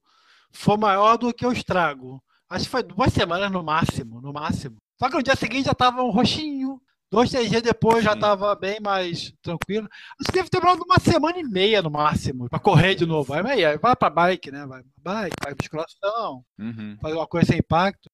[0.52, 2.22] foi maior do que o estrago.
[2.48, 4.78] Acho que foi duas semanas no máximo, no máximo.
[5.00, 6.80] Só que no dia seguinte já tava um roxinho.
[7.10, 9.90] Dois, três dias depois já tava bem mais tranquilo.
[10.20, 13.34] Acho que deve ter demorado uma semana e meia no máximo para correr de novo.
[13.34, 14.66] Aí, vai para bike, né?
[14.66, 16.98] Vai pra bike, vai musculação, uhum.
[17.02, 18.10] fazer uma coisa sem impacto.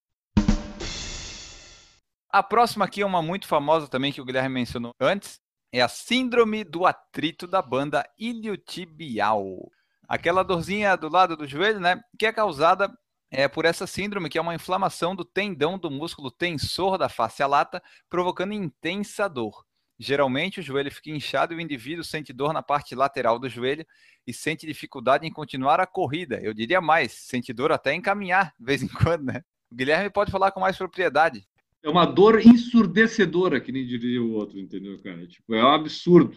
[2.30, 5.40] A próxima aqui é uma muito famosa também que o Guilherme mencionou antes.
[5.72, 9.72] É a síndrome do atrito da banda iliotibial.
[10.08, 12.02] Aquela dorzinha do lado do joelho, né?
[12.20, 12.92] Que é causada
[13.32, 17.44] é, por essa síndrome, que é uma inflamação do tendão do músculo tensor da face
[17.46, 19.66] lata, provocando intensa dor.
[20.00, 23.86] Geralmente o joelho fica inchado e o indivíduo sente dor na parte lateral do joelho
[24.26, 26.40] e sente dificuldade em continuar a corrida.
[26.42, 29.42] Eu diria mais, sente dor até em caminhar, de vez em quando, né?
[29.72, 31.48] O Guilherme pode falar com mais propriedade
[31.84, 35.26] é uma dor ensurdecedora, que nem diria o outro, entendeu, cara?
[35.28, 36.36] Tipo, é um absurdo.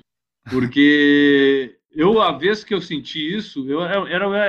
[0.51, 3.81] Porque eu, a vez que eu senti isso, eu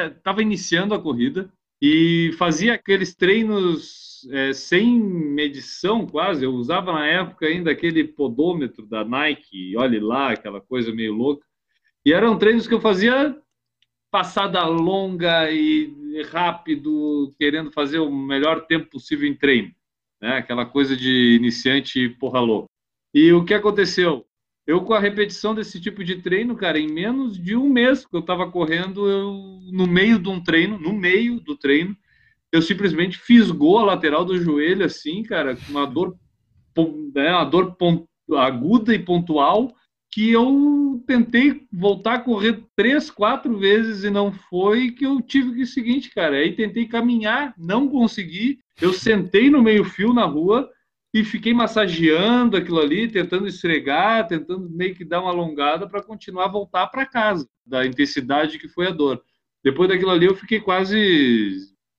[0.07, 1.51] estava iniciando a corrida
[1.81, 6.45] e fazia aqueles treinos é, sem medição quase.
[6.45, 11.45] Eu usava na época ainda aquele podômetro da Nike, olhe lá, aquela coisa meio louca.
[12.05, 13.35] E eram treinos que eu fazia
[14.11, 19.73] passada longa e rápido, querendo fazer o melhor tempo possível em treino
[20.21, 20.37] né?
[20.37, 22.67] Aquela coisa de iniciante porra louca.
[23.13, 24.25] E o que aconteceu?
[24.65, 28.15] Eu, com a repetição desse tipo de treino, cara, em menos de um mês que
[28.15, 31.97] eu estava correndo, eu, no meio de um treino, no meio do treino,
[32.51, 36.15] eu simplesmente fisgou a lateral do joelho, assim, cara, com uma dor,
[37.13, 37.75] né, uma dor
[38.37, 39.73] aguda e pontual,
[40.11, 45.55] que eu tentei voltar a correr três, quatro vezes e não foi, que eu tive
[45.55, 50.25] que o seguinte, cara, aí tentei caminhar, não consegui, eu sentei no meio fio na
[50.25, 50.69] rua
[51.13, 56.45] e fiquei massageando aquilo ali, tentando esfregar, tentando meio que dar uma alongada para continuar
[56.45, 59.21] a voltar para casa, da intensidade que foi a dor.
[59.63, 61.57] Depois daquilo ali, eu fiquei quase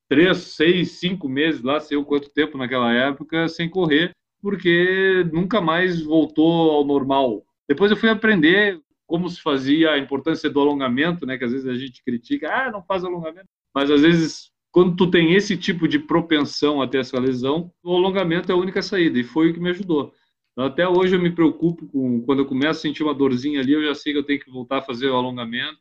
[0.09, 5.61] três, seis, cinco meses lá, sei o quanto tempo naquela época, sem correr, porque nunca
[5.61, 7.43] mais voltou ao normal.
[7.73, 11.39] Depois eu fui aprender como se fazia a importância do alongamento, né?
[11.39, 13.49] Que às vezes a gente critica, ah, não faz alongamento.
[13.75, 17.97] Mas às vezes, quando tu tem esse tipo de propensão a ter essa lesão, o
[17.97, 20.13] alongamento é a única saída e foi o que me ajudou.
[20.53, 23.73] Então, até hoje eu me preocupo com quando eu começo a sentir uma dorzinha ali,
[23.73, 25.81] eu já sei que eu tenho que voltar a fazer o alongamento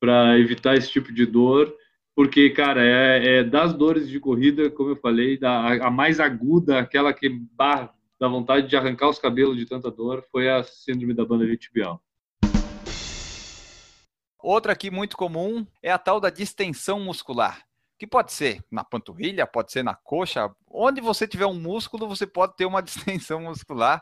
[0.00, 1.72] para evitar esse tipo de dor,
[2.16, 6.80] porque cara, é, é, das dores de corrida, como eu falei, da, a mais aguda,
[6.80, 11.12] aquela que bah, dá vontade de arrancar os cabelos de tanta dor, foi a síndrome
[11.12, 12.00] da banda tibial.
[14.38, 17.64] Outra aqui muito comum é a tal da distensão muscular,
[17.98, 22.24] que pode ser na panturrilha, pode ser na coxa, onde você tiver um músculo, você
[22.24, 24.00] pode ter uma distensão muscular.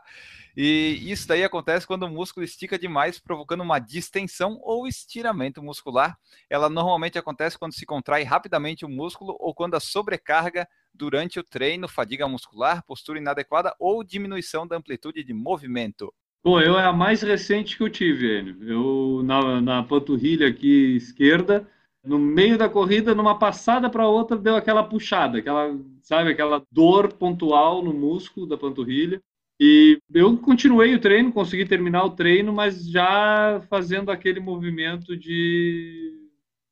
[0.55, 6.19] E isso daí acontece quando o músculo estica demais, provocando uma distensão ou estiramento muscular.
[6.51, 11.45] Ela normalmente acontece quando se contrai rapidamente o músculo ou quando a sobrecarga durante o
[11.45, 16.13] treino, fadiga muscular, postura inadequada ou diminuição da amplitude de movimento.
[16.43, 18.63] Pô, eu é a mais recente que eu tive, Enio.
[18.63, 21.69] Eu, na, na panturrilha aqui esquerda,
[22.03, 27.13] no meio da corrida, numa passada para outra, deu aquela puxada, aquela, sabe, aquela dor
[27.13, 29.21] pontual no músculo da panturrilha.
[29.61, 36.19] E eu continuei o treino, consegui terminar o treino, mas já fazendo aquele movimento de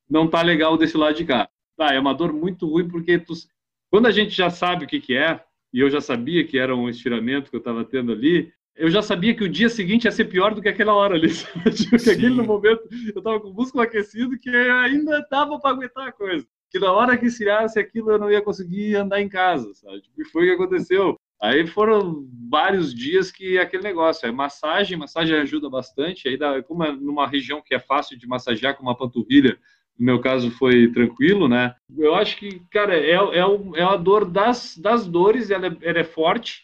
[0.08, 1.48] não tá legal desse lado de cá.
[1.76, 3.34] Tá, é uma dor muito ruim porque tu...
[3.90, 5.40] quando a gente já sabe o que que é,
[5.72, 9.02] e eu já sabia que era um estiramento que eu estava tendo ali, eu já
[9.02, 11.28] sabia que o dia seguinte ia ser pior do que aquela hora ali.
[11.74, 15.70] Tipo, que aquele no momento eu tava com o músculo aquecido que ainda tava para
[15.70, 16.46] aguentar a coisa.
[16.70, 20.02] Que na hora que esfriasse aquilo eu não ia conseguir andar em casa, sabe?
[20.02, 21.16] Tipo, e foi o que aconteceu.
[21.40, 26.28] Aí foram vários dias que aquele negócio é massagem, massagem ajuda bastante.
[26.28, 29.58] Aí, dá, como é numa região que é fácil de massagear, como a panturrilha,
[29.98, 31.74] no meu caso foi tranquilo, né?
[31.96, 33.42] Eu acho que, cara, é, é,
[33.76, 36.62] é a dor das, das dores, ela é, ela é forte,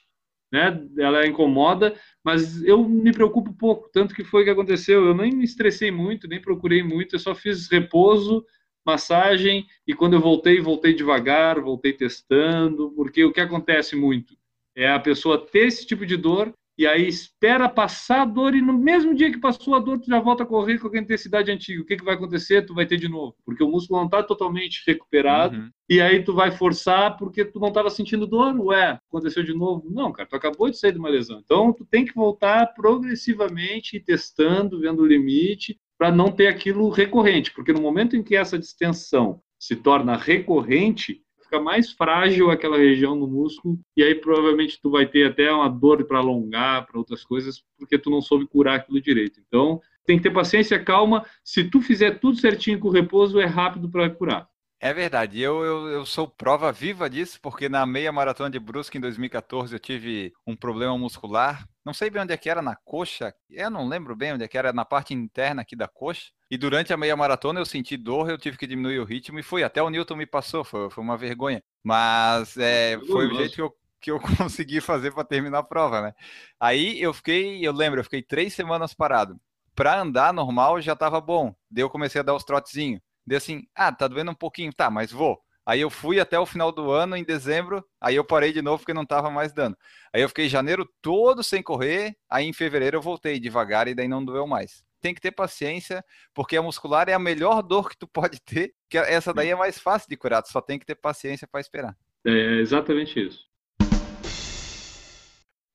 [0.52, 0.86] né?
[0.96, 1.94] Ela incomoda,
[2.24, 5.04] mas eu me preocupo pouco, tanto que foi que aconteceu.
[5.04, 8.44] Eu nem me estressei muito, nem procurei muito, eu só fiz repouso,
[8.86, 14.36] massagem e quando eu voltei, voltei devagar, voltei testando, porque o que acontece muito
[14.76, 18.60] é a pessoa ter esse tipo de dor e aí espera passar a dor e
[18.60, 21.50] no mesmo dia que passou a dor tu já volta a correr com a intensidade
[21.50, 21.82] antiga.
[21.82, 22.66] O que, que vai acontecer?
[22.66, 25.70] Tu vai ter de novo, porque o músculo não está totalmente recuperado uhum.
[25.88, 28.58] e aí tu vai forçar porque tu não estava sentindo dor.
[28.58, 29.88] Ué, aconteceu de novo?
[29.88, 31.40] Não, cara, tu acabou de sair de uma lesão.
[31.44, 37.52] Então tu tem que voltar progressivamente, testando, vendo o limite, para não ter aquilo recorrente,
[37.52, 41.22] porque no momento em que essa distensão se torna recorrente,
[41.60, 46.04] mais frágil aquela região do músculo e aí provavelmente tu vai ter até uma dor
[46.04, 49.40] para alongar, para outras coisas, porque tu não soube curar aquilo direito.
[49.46, 51.24] Então, tem que ter paciência, calma.
[51.42, 54.48] Se tu fizer tudo certinho com o repouso, é rápido para curar.
[54.80, 58.98] É verdade, eu, eu, eu, sou prova viva disso, porque na meia maratona de Brusque
[58.98, 61.66] em 2014 eu tive um problema muscular.
[61.84, 64.48] Não sei bem onde é que era, na coxa, eu não lembro bem onde é
[64.48, 66.30] que era, na parte interna aqui da coxa.
[66.50, 69.42] E durante a meia maratona eu senti dor, eu tive que diminuir o ritmo e
[69.42, 69.62] fui.
[69.62, 71.62] Até o Newton me passou, foi, foi uma vergonha.
[71.82, 76.00] Mas é, foi o jeito que eu, que eu consegui fazer para terminar a prova,
[76.00, 76.14] né?
[76.58, 79.38] Aí eu fiquei, eu lembro, eu fiquei três semanas parado.
[79.74, 81.54] Para andar normal já estava bom.
[81.70, 83.00] Daí eu comecei a dar os trotezinhos.
[83.26, 85.38] Daí assim, ah, tá doendo um pouquinho, tá, mas vou.
[85.66, 88.78] Aí eu fui até o final do ano, em dezembro, aí eu parei de novo
[88.78, 89.76] porque não tava mais dando.
[90.12, 94.06] Aí eu fiquei janeiro todo sem correr, aí em fevereiro eu voltei devagar e daí
[94.06, 94.84] não doeu mais.
[95.00, 98.74] Tem que ter paciência, porque a muscular é a melhor dor que tu pode ter,
[98.90, 101.60] que essa daí é mais fácil de curar, tu só tem que ter paciência para
[101.60, 101.96] esperar.
[102.26, 103.44] É exatamente isso.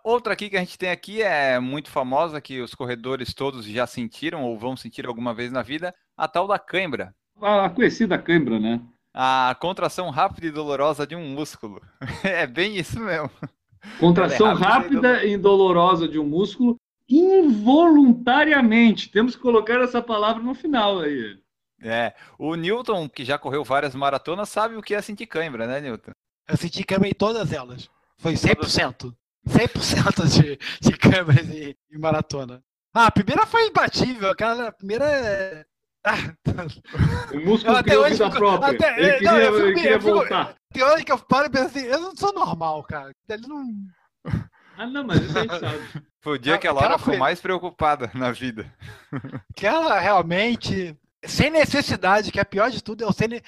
[0.03, 3.85] Outra aqui que a gente tem aqui é muito famosa, que os corredores todos já
[3.85, 8.59] sentiram ou vão sentir alguma vez na vida, a tal da cãibra a conhecida cãibra,
[8.59, 8.81] né?
[9.21, 11.81] A contração rápida e dolorosa de um músculo.
[12.23, 13.29] é bem isso mesmo.
[13.99, 16.77] Contração é rápida e dolorosa de um músculo
[17.09, 19.11] involuntariamente.
[19.11, 21.37] Temos que colocar essa palavra no final aí.
[21.81, 25.81] É, o Newton, que já correu várias maratonas, sabe o que é sentir cãibra, né,
[25.81, 26.11] Newton?
[26.47, 27.89] Eu senti cãibra em todas elas.
[28.19, 29.13] Foi 100%.
[29.49, 32.63] 100% de, de câmeras em, em maratona.
[32.93, 34.31] Ah, a primeira foi imbatível.
[34.31, 35.65] Aquela primeira é
[37.33, 38.75] o músculo criou hoje, vida própria.
[38.75, 40.55] Até, ele queria, não, eu, ele queria voltar.
[40.73, 43.11] Tem hora que eu paro e penso assim, eu não sou normal, cara.
[43.27, 43.65] Ele não...
[44.77, 46.03] Ah, não, mas isso a gente sabe.
[46.21, 47.17] Foi o dia que a Laura ficou foi...
[47.17, 48.71] mais preocupada na vida.
[49.55, 53.41] Que ela realmente, sem necessidade, que é pior de tudo, eu sem...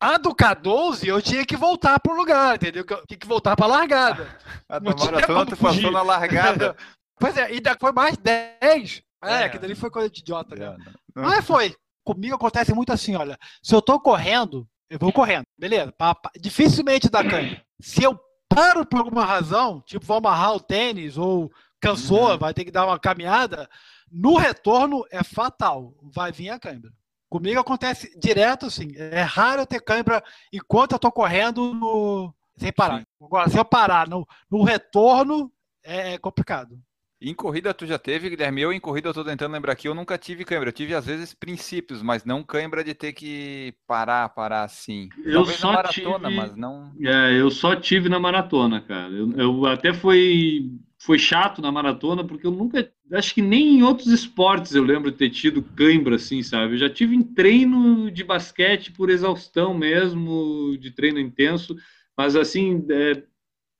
[0.00, 2.84] A do K12 eu tinha que voltar pro lugar, entendeu?
[2.84, 4.28] Que eu tinha que voltar pra largada.
[4.68, 5.90] A tinha maratona como tu passou fugir.
[5.90, 6.76] na largada.
[7.16, 9.00] Pois é, e depois mais 10.
[9.22, 9.44] É, É.
[9.44, 10.64] aquilo ali foi coisa de idiota, né?
[10.64, 10.76] É,
[11.14, 11.74] não- Mas foi.
[12.04, 13.38] Comigo acontece muito assim, olha.
[13.62, 15.44] Se eu tô correndo, eu vou correndo.
[15.58, 15.90] Beleza?
[15.92, 17.64] Pa- pa- Dificilmente dá câimbra.
[17.80, 22.38] Se eu paro por alguma razão, tipo, vou amarrar o tênis ou cansou, Uhum.
[22.38, 23.68] vai ter que dar uma caminhada,
[24.10, 25.94] no retorno é fatal.
[26.02, 26.92] Vai vir a câimbra.
[27.30, 28.92] Comigo acontece direto assim.
[28.96, 33.02] É raro eu ter câimbra enquanto eu tô correndo no- sem parar.
[33.20, 35.50] Agora, se eu parar no, no retorno,
[35.82, 36.78] é complicado.
[37.20, 38.60] Em corrida tu já teve, Guilherme?
[38.60, 40.68] Eu em corrida eu tô tentando lembrar aqui, eu nunca tive cãibra.
[40.68, 45.08] Eu tive às vezes princípios, mas não cãibra de ter que parar, parar assim.
[45.24, 46.92] Eu Talvez só na maratona, tive- mas não.
[47.02, 49.10] É, eu só tive na maratona, cara.
[49.12, 52.92] Eu, eu até foi, foi chato na maratona, porque eu nunca.
[53.12, 56.74] Acho que nem em outros esportes eu lembro de ter tido cãibra, assim, sabe?
[56.74, 61.74] Eu já tive em treino de basquete por exaustão mesmo, de treino intenso,
[62.16, 63.22] mas assim, é,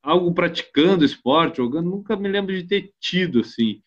[0.05, 3.81] algo praticando esporte, jogando, nunca me lembro de ter tido, assim.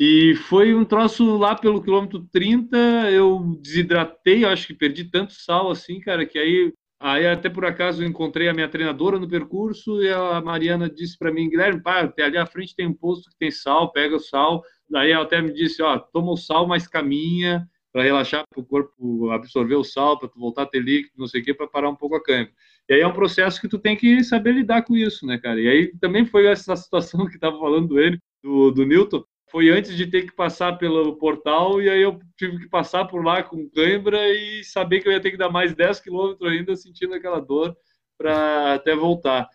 [0.00, 2.76] E foi um troço lá pelo quilômetro 30,
[3.10, 8.04] eu desidratei, acho que perdi tanto sal assim, cara, que aí Aí até por acaso
[8.04, 12.24] encontrei a minha treinadora no percurso e a Mariana disse para mim, Guilherme, pá, até
[12.24, 14.64] ali à frente tem um posto que tem sal, pega o sal.
[14.90, 18.64] Daí ela até me disse, ó, toma o sal, mas caminha para relaxar, para o
[18.64, 21.66] corpo absorver o sal, para tu voltar a ter líquido, não sei o quê, para
[21.66, 22.52] parar um pouco a câimbra.
[22.88, 25.60] E aí é um processo que tu tem que saber lidar com isso, né, cara?
[25.60, 29.70] E aí também foi essa situação que estava falando do ele, do, do Newton, foi
[29.70, 33.42] antes de ter que passar pelo portal, e aí eu tive que passar por lá
[33.42, 37.14] com cãibra e saber que eu ia ter que dar mais 10 quilômetros ainda sentindo
[37.14, 37.76] aquela dor
[38.16, 39.48] para até voltar.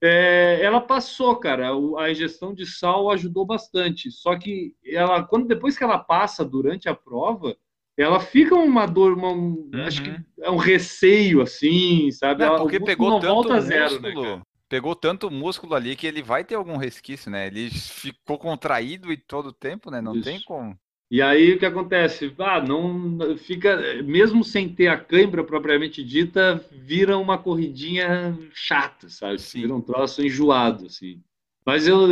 [0.00, 5.76] É, ela passou, cara, a ingestão de sal ajudou bastante, só que ela, quando depois
[5.76, 7.56] que ela passa durante a prova,
[7.98, 12.40] ela fica uma dor, uma, um- acho que é um receio, assim, sabe?
[12.40, 14.42] Não, Ela- o porque pegou não tanto volta zero, né, músculo, cara?
[14.68, 17.46] pegou tanto músculo ali que ele vai ter algum resquício, né?
[17.48, 20.00] Ele ficou contraído e todo o tempo, né?
[20.00, 20.24] Não Isso.
[20.24, 20.78] tem como.
[21.10, 22.34] E aí o que acontece?
[22.38, 29.38] Ah, não fica, mesmo sem ter a cãibra propriamente dita, vira uma corridinha chata, sabe?
[29.40, 29.62] Sim.
[29.62, 31.22] Vira um troço enjoado, assim.
[31.64, 32.06] Mas eu,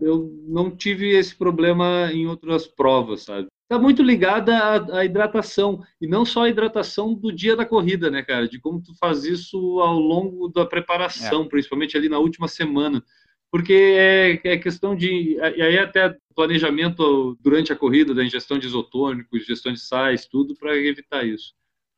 [0.00, 3.48] eu não tive esse problema em outras provas, sabe?
[3.68, 8.10] Tá muito ligada à, à hidratação, e não só a hidratação do dia da corrida,
[8.10, 8.48] né, cara?
[8.48, 13.04] De como tu faz isso ao longo da preparação, principalmente ali na última semana.
[13.50, 15.36] Porque é, é questão de.
[15.36, 20.54] E aí, até planejamento durante a corrida, da ingestão de isotônicos, gestão de sais, tudo
[20.54, 21.54] para evitar isso.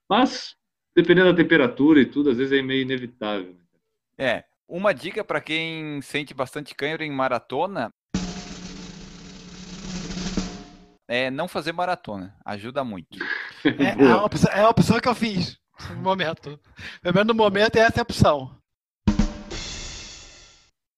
[0.09, 0.56] Mas,
[0.94, 3.52] dependendo da temperatura e tudo, às vezes é meio inevitável.
[3.52, 3.61] né?
[4.18, 7.90] É, uma dica para quem sente bastante cãibra em maratona
[11.11, 12.37] é não fazer maratona.
[12.44, 13.18] Ajuda muito.
[13.62, 15.59] É, é, a opção, é a opção que eu fiz
[15.90, 16.59] no momento.
[17.03, 18.57] Pelo menos no momento, essa é a opção.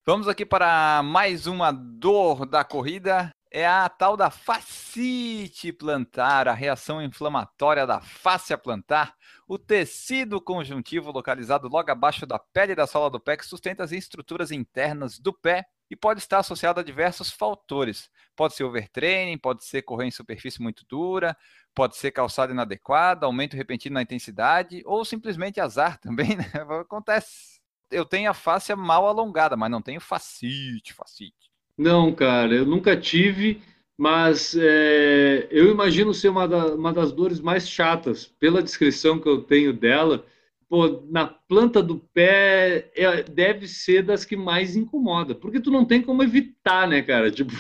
[0.07, 3.33] Vamos aqui para mais uma dor da corrida.
[3.51, 9.13] É a tal da fascite plantar, a reação inflamatória da fáscia plantar,
[9.49, 13.91] o tecido conjuntivo localizado logo abaixo da pele da sola do pé que sustenta as
[13.91, 18.11] estruturas internas do pé e pode estar associado a diversos fatores.
[18.35, 21.37] Pode ser overtraining, pode ser correr em superfície muito dura,
[21.75, 26.45] pode ser calçado inadequado, aumento repentino na intensidade ou simplesmente azar também, né?
[26.81, 31.53] Acontece eu tenho a face mal alongada, mas não tenho facite, facite.
[31.77, 33.63] Não, cara, eu nunca tive,
[33.97, 39.29] mas é, eu imagino ser uma, da- uma das dores mais chatas, pela descrição que
[39.29, 40.25] eu tenho dela.
[40.73, 45.85] Pô, na planta do pé é- deve ser das que mais incomoda, porque tu não
[45.85, 47.31] tem como evitar, né, cara?
[47.37, 47.53] Tipo,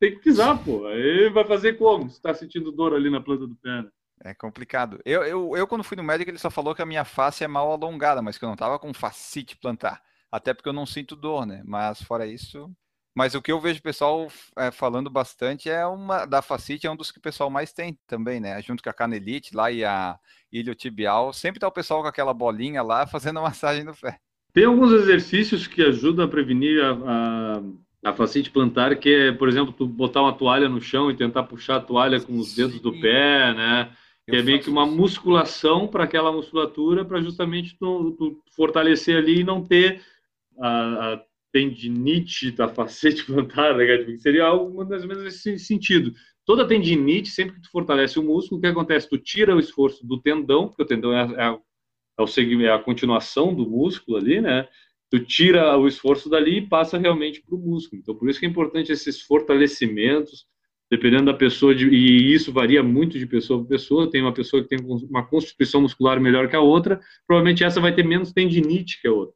[0.00, 0.84] tem que pisar, pô.
[0.88, 2.10] Aí vai fazer como?
[2.10, 3.88] Se tá sentindo dor ali na planta do pé, né?
[4.24, 5.00] É complicado.
[5.04, 7.46] Eu, eu, eu, quando fui no médico, ele só falou que a minha face é
[7.46, 10.02] mal alongada, mas que eu não tava com facite plantar.
[10.28, 11.62] Até porque eu não sinto dor, né?
[11.64, 12.68] Mas fora isso.
[13.14, 16.90] Mas o que eu vejo o pessoal é, falando bastante é uma da facite, é
[16.90, 18.62] um dos que o pessoal mais tem também, né?
[18.62, 20.18] Junto com a canelite lá e a
[20.52, 21.32] iliotibial.
[21.32, 24.18] Sempre tá o pessoal com aquela bolinha lá fazendo massagem no pé.
[24.52, 26.92] Tem alguns exercícios que ajudam a prevenir a,
[28.04, 31.16] a, a fascite plantar, que é, por exemplo, tu botar uma toalha no chão e
[31.16, 33.00] tentar puxar a toalha com os dedos do Sim.
[33.00, 33.90] pé, né?
[34.26, 39.16] Que Eu é meio que uma musculação para aquela musculatura, para justamente tu, tu fortalecer
[39.16, 40.02] ali e não ter
[40.58, 41.20] a, a
[41.52, 44.04] tendinite da facete plantar, cara?
[44.04, 46.12] Que Seria algo mais ou menos nesse sentido.
[46.44, 49.08] Toda tendinite, sempre que tu fortalece o músculo, o que acontece?
[49.08, 51.58] Tu tira o esforço do tendão, porque o tendão é, a- é,
[52.22, 54.68] é é a continuação do músculo ali, né?
[55.10, 58.00] Tu tira o esforço dali e passa realmente para o músculo.
[58.02, 60.46] Então, por isso que é importante esses fortalecimentos,
[60.90, 64.62] dependendo da pessoa, de, e isso varia muito de pessoa para pessoa, tem uma pessoa
[64.62, 69.00] que tem uma constituição muscular melhor que a outra, provavelmente essa vai ter menos tendinite
[69.00, 69.34] que a outra.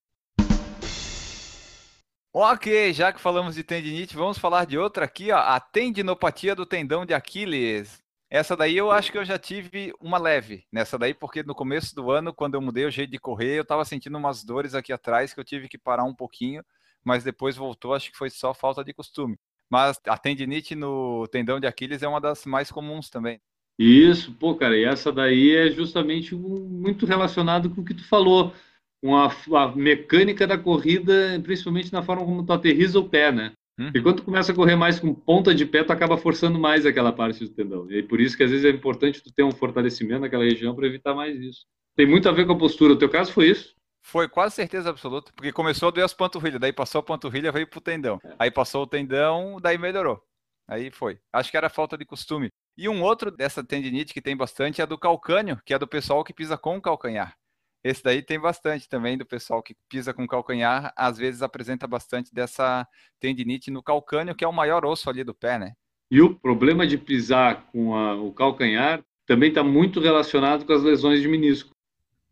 [2.34, 6.64] Ok, já que falamos de tendinite, vamos falar de outra aqui, ó, a tendinopatia do
[6.64, 8.02] tendão de Aquiles.
[8.30, 11.94] Essa daí eu acho que eu já tive uma leve nessa daí, porque no começo
[11.94, 14.94] do ano, quando eu mudei o jeito de correr, eu estava sentindo umas dores aqui
[14.94, 16.64] atrás que eu tive que parar um pouquinho,
[17.04, 19.38] mas depois voltou, acho que foi só falta de costume.
[19.68, 23.42] Mas a tendinite no tendão de Aquiles é uma das mais comuns também.
[23.78, 28.54] Isso, pô, cara, e essa daí é justamente muito relacionado com o que tu falou,
[29.02, 33.52] com a, a mecânica da corrida, principalmente na forma como tu aterriza o pé, né?
[33.78, 33.90] Hum.
[33.94, 36.86] E quando tu começa a correr mais com ponta de pé, tu acaba forçando mais
[36.86, 37.90] aquela parte do tendão.
[37.90, 40.86] E por isso que às vezes é importante tu ter um fortalecimento naquela região para
[40.86, 41.66] evitar mais isso.
[41.96, 42.92] Tem muito a ver com a postura.
[42.92, 43.74] O teu caso foi isso?
[44.04, 47.68] Foi quase certeza absoluta, porque começou a doer as panturrilhas, daí passou a panturrilha, veio
[47.68, 48.20] pro tendão.
[48.38, 50.20] Aí passou o tendão, daí melhorou.
[50.68, 51.18] Aí foi.
[51.32, 52.48] Acho que era falta de costume.
[52.76, 55.86] E um outro dessa tendinite que tem bastante é a do calcânio, que é do
[55.86, 57.36] pessoal que pisa com o calcanhar.
[57.84, 62.32] Esse daí tem bastante também do pessoal que pisa com calcanhar, às vezes apresenta bastante
[62.32, 62.86] dessa
[63.18, 65.72] tendinite no calcânio, que é o maior osso ali do pé, né?
[66.10, 70.82] E o problema de pisar com a, o calcanhar também está muito relacionado com as
[70.82, 71.72] lesões de menisco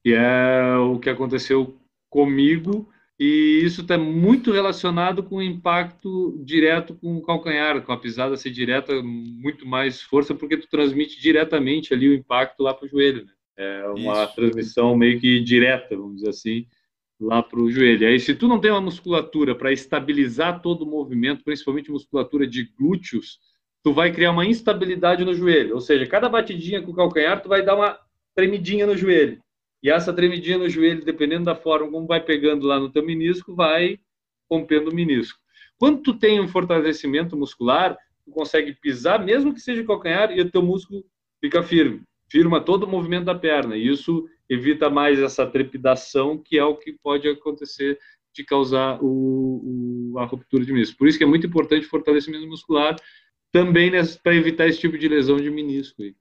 [0.03, 1.79] que é o que aconteceu
[2.09, 2.89] comigo,
[3.19, 8.37] e isso está muito relacionado com o impacto direto com o calcanhar, com a pisada
[8.37, 12.89] ser direta, muito mais força, porque tu transmite diretamente ali o impacto lá para o
[12.89, 13.27] joelho.
[13.27, 13.33] Né?
[13.61, 14.35] É uma isso.
[14.35, 16.67] transmissão meio que direta, vamos dizer assim,
[17.21, 18.09] lá para o joelho.
[18.09, 22.73] Aí, se tu não tem uma musculatura para estabilizar todo o movimento, principalmente musculatura de
[22.79, 23.39] glúteos,
[23.83, 25.75] tu vai criar uma instabilidade no joelho.
[25.75, 27.99] Ou seja, cada batidinha com o calcanhar, tu vai dar uma
[28.35, 29.43] tremidinha no joelho.
[29.83, 33.55] E essa tremidinha no joelho, dependendo da forma como vai pegando lá no teu menisco,
[33.55, 33.99] vai
[34.51, 35.39] rompendo o menisco.
[35.79, 37.95] Quando tu tem um fortalecimento muscular,
[38.25, 41.05] tu consegue pisar, mesmo que seja calcanhar, e o teu músculo
[41.43, 42.03] fica firme.
[42.31, 43.77] Firma todo o movimento da perna.
[43.77, 47.99] E isso evita mais essa trepidação, que é o que pode acontecer
[48.33, 50.97] de causar o, o, a ruptura de menisco.
[50.97, 52.95] Por isso que é muito importante o fortalecimento muscular,
[53.53, 53.91] também
[54.23, 56.03] para evitar esse tipo de lesão de menisco.
[56.03, 56.15] Aí.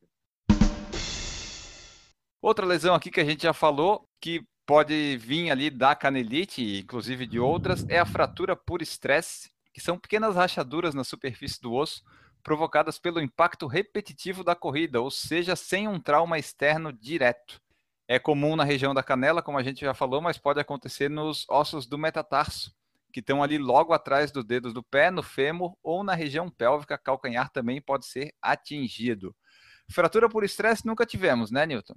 [2.41, 7.27] Outra lesão aqui que a gente já falou, que pode vir ali da canelite, inclusive
[7.27, 12.03] de outras, é a fratura por estresse, que são pequenas rachaduras na superfície do osso
[12.43, 17.61] provocadas pelo impacto repetitivo da corrida, ou seja, sem um trauma externo direto.
[18.07, 21.45] É comum na região da canela, como a gente já falou, mas pode acontecer nos
[21.49, 22.73] ossos do metatarso,
[23.13, 26.97] que estão ali logo atrás dos dedos do pé, no fêmur ou na região pélvica,
[26.97, 29.35] calcanhar também pode ser atingido.
[29.91, 31.95] Fratura por estresse nunca tivemos, né, Newton?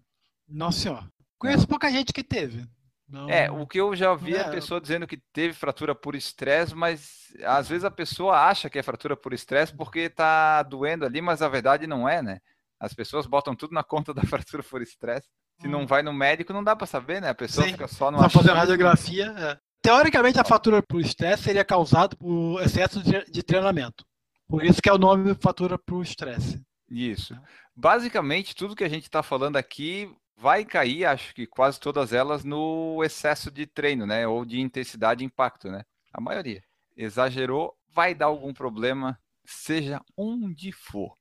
[0.48, 1.12] Nossa senhora.
[1.38, 2.66] Conheço pouca gente que teve.
[3.12, 6.14] Não, é, o que eu já vi é a pessoa dizendo que teve fratura por
[6.14, 11.04] estresse, mas às vezes a pessoa acha que é fratura por estresse porque tá doendo
[11.04, 12.40] ali, mas a verdade não é, né?
[12.80, 15.28] As pessoas botam tudo na conta da fratura por estresse.
[15.60, 15.86] Se não hum.
[15.86, 17.28] vai no médico, não dá para saber, né?
[17.28, 17.72] A pessoa Sim.
[17.72, 18.18] fica só no.
[18.18, 19.26] Só fazendo radiografia.
[19.36, 19.58] É.
[19.82, 24.06] Teoricamente, a fratura por estresse seria causada por excesso de treinamento.
[24.48, 26.60] Por isso que é o nome fratura por estresse.
[26.88, 27.38] Isso.
[27.76, 30.10] Basicamente, tudo que a gente está falando aqui
[30.42, 34.26] vai cair, acho que quase todas elas, no excesso de treino, né?
[34.26, 35.84] Ou de intensidade e impacto, né?
[36.12, 36.64] A maioria.
[36.96, 41.16] Exagerou, vai dar algum problema, seja onde for.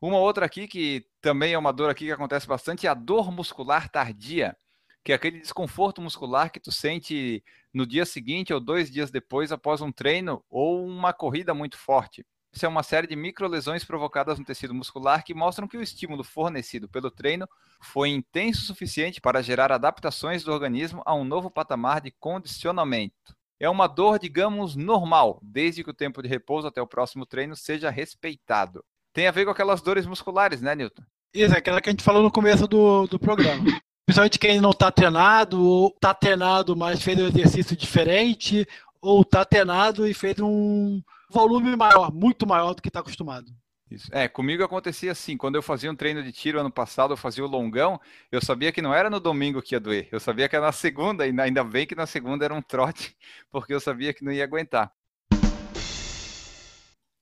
[0.00, 3.30] Uma outra aqui que também é uma dor aqui que acontece bastante é a dor
[3.30, 4.56] muscular tardia,
[5.04, 9.52] que é aquele desconforto muscular que tu sente no dia seguinte ou dois dias depois
[9.52, 12.26] após um treino ou uma corrida muito forte.
[12.62, 16.88] É uma série de microlesões provocadas no tecido muscular que mostram que o estímulo fornecido
[16.88, 17.48] pelo treino
[17.80, 23.34] foi intenso o suficiente para gerar adaptações do organismo a um novo patamar de condicionamento.
[23.58, 27.54] É uma dor, digamos, normal, desde que o tempo de repouso até o próximo treino
[27.54, 28.84] seja respeitado.
[29.12, 31.02] Tem a ver com aquelas dores musculares, né, Newton?
[31.32, 33.64] Isso, aquela que a gente falou no começo do, do programa.
[34.04, 38.66] Principalmente quem não está treinado, ou está treinado, mas fez um exercício diferente,
[39.00, 43.50] ou está treinado e fez um, volume maior, muito maior do que está acostumado.
[43.90, 44.08] Isso.
[44.12, 47.44] É, comigo acontecia assim, quando eu fazia um treino de tiro ano passado, eu fazia
[47.44, 48.00] o longão,
[48.30, 50.72] eu sabia que não era no domingo que ia doer, eu sabia que era na
[50.72, 53.16] segunda, e ainda bem que na segunda era um trote,
[53.50, 54.92] porque eu sabia que não ia aguentar.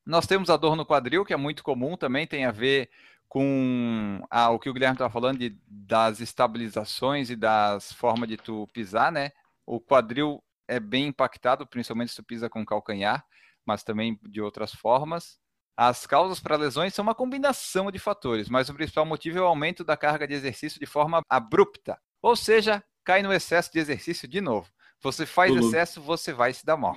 [0.05, 2.91] Nós temos a dor no quadril, que é muito comum, também tem a ver
[3.29, 8.67] com o que o Guilherme estava falando de, das estabilizações e das formas de tu
[8.73, 9.33] pisar, né?
[9.67, 13.25] O quadril é bem impactado, principalmente se tu pisa com calcanhar
[13.69, 15.39] mas também de outras formas.
[15.77, 19.47] As causas para lesões são uma combinação de fatores, mas o principal motivo é o
[19.47, 21.99] aumento da carga de exercício de forma abrupta.
[22.23, 24.67] Ou seja, cai no excesso de exercício de novo.
[25.03, 26.97] Você faz excesso, você vai se dar mal.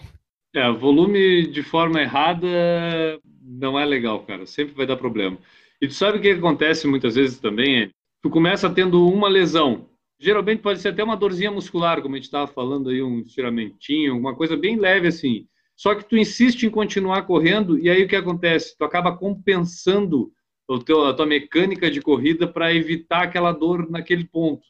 [0.56, 2.48] É, volume de forma errada
[3.42, 4.46] não é legal, cara.
[4.46, 5.38] Sempre vai dar problema.
[5.82, 7.84] E tu sabe o que acontece muitas vezes também?
[7.84, 7.90] É,
[8.22, 9.90] tu começa tendo uma lesão.
[10.20, 14.18] Geralmente pode ser até uma dorzinha muscular, como a gente estava falando aí, um estiramentinho,
[14.18, 15.48] uma coisa bem leve assim.
[15.82, 18.78] Só que tu insiste em continuar correndo e aí o que acontece?
[18.78, 20.32] Tu acaba compensando
[20.68, 24.62] o teu, a tua mecânica de corrida para evitar aquela dor naquele ponto.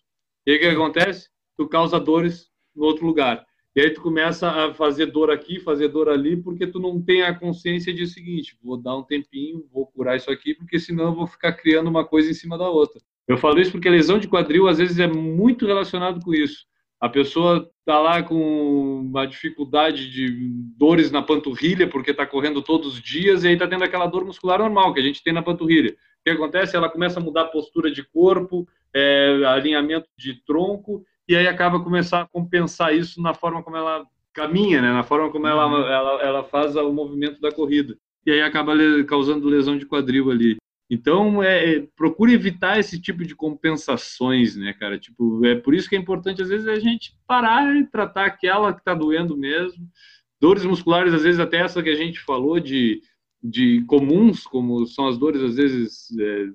[0.47, 1.28] E aí o que acontece?
[1.57, 3.45] Tu causa dores no outro lugar.
[3.76, 7.24] E aí tu começa a fazer dor aqui, fazer dor ali, porque tu não tem
[7.24, 11.07] a consciência de o seguinte, vou dar um tempinho, vou curar isso aqui, porque senão
[11.07, 13.01] eu vou ficar criando uma coisa em cima da outra.
[13.28, 16.70] Eu falo isso porque a lesão de quadril às vezes é muito relacionado com isso.
[17.01, 20.29] A pessoa tá lá com uma dificuldade de
[20.77, 24.23] dores na panturrilha porque está correndo todos os dias e aí está tendo aquela dor
[24.23, 25.91] muscular normal que a gente tem na panturrilha.
[25.91, 26.75] O que acontece?
[26.75, 31.79] Ela começa a mudar a postura de corpo, é, alinhamento de tronco e aí acaba
[31.79, 34.93] começar a compensar isso na forma como ela caminha, né?
[34.93, 35.87] na forma como ela, Uhum.
[35.87, 37.97] ela, ela faz o movimento da corrida.
[38.25, 38.73] E aí acaba
[39.07, 40.57] causando lesão de quadril ali.
[40.93, 44.99] Então, é, é, procure evitar esse tipo de compensações, né, cara?
[44.99, 48.73] Tipo, é por isso que é importante, às vezes, a gente parar e tratar aquela
[48.73, 49.89] que tá doendo mesmo.
[50.37, 53.01] Dores musculares, às vezes, até essa que a gente falou de,
[53.41, 56.49] de comuns, como são as dores, às vezes, é,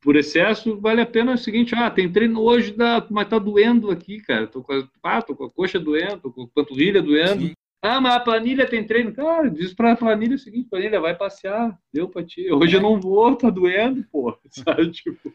[0.00, 3.90] por excesso, vale a pena o seguinte, ah, tem treino hoje, da, mas tá doendo
[3.90, 7.48] aqui, cara, tô com a, ah, com a coxa doendo, tô com a panturrilha doendo.
[7.48, 7.54] Sim.
[7.82, 9.12] Ah, mas a planilha tem treino.
[9.12, 12.52] Cara, diz pra planilha o seguinte, planilha, vai passear, deu pra ti.
[12.52, 15.32] Hoje eu não vou, tá doendo, pô, sabe, tipo...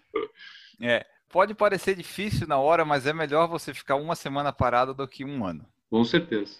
[0.79, 5.07] É, pode parecer difícil na hora, mas é melhor você ficar uma semana parado do
[5.07, 5.65] que um ano.
[5.89, 6.59] Com certeza.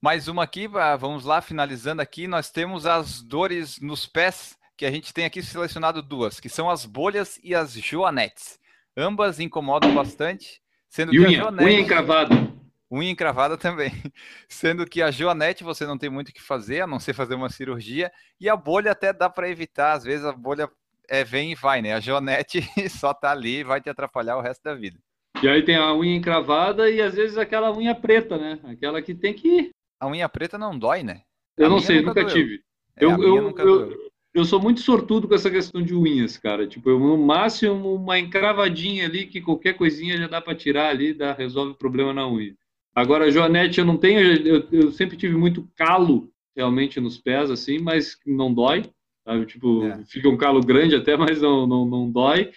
[0.00, 4.86] Mais uma aqui, ah, vamos lá, finalizando aqui, nós temos as dores nos pés, que
[4.86, 8.58] a gente tem aqui selecionado duas, que são as bolhas e as joanetes.
[8.96, 11.64] Ambas incomodam bastante, sendo E que a unha, joanete...
[11.64, 12.47] unha encravada.
[12.90, 13.90] Unha encravada também.
[14.48, 17.34] Sendo que a joanete você não tem muito o que fazer, a não ser fazer
[17.34, 18.10] uma cirurgia.
[18.40, 19.92] E a bolha até dá para evitar.
[19.92, 20.70] Às vezes a bolha
[21.08, 21.94] é, vem e vai, né?
[21.94, 22.60] A joanete
[22.90, 24.98] só tá ali e vai te atrapalhar o resto da vida.
[25.42, 28.58] E aí tem a unha encravada e às vezes aquela unha preta, né?
[28.64, 29.70] Aquela que tem que ir.
[30.00, 31.22] A unha preta não dói, né?
[31.56, 32.60] Eu A não sei, nunca nunca tive.
[32.96, 36.66] É, Eu, eu, nunca eu, eu sou muito sortudo com essa questão de unhas, cara.
[36.66, 41.14] Tipo, eu, no máximo uma encravadinha ali que qualquer coisinha já dá para tirar ali,
[41.14, 42.54] dá, resolve o problema na unha.
[42.98, 47.78] Agora, joanete eu não tenho, eu, eu sempre tive muito calo realmente nos pés, assim,
[47.78, 48.84] mas não dói.
[49.24, 49.46] Sabe?
[49.46, 50.04] Tipo, É.
[50.06, 52.50] fica um calo grande até, mas não, não, não dói.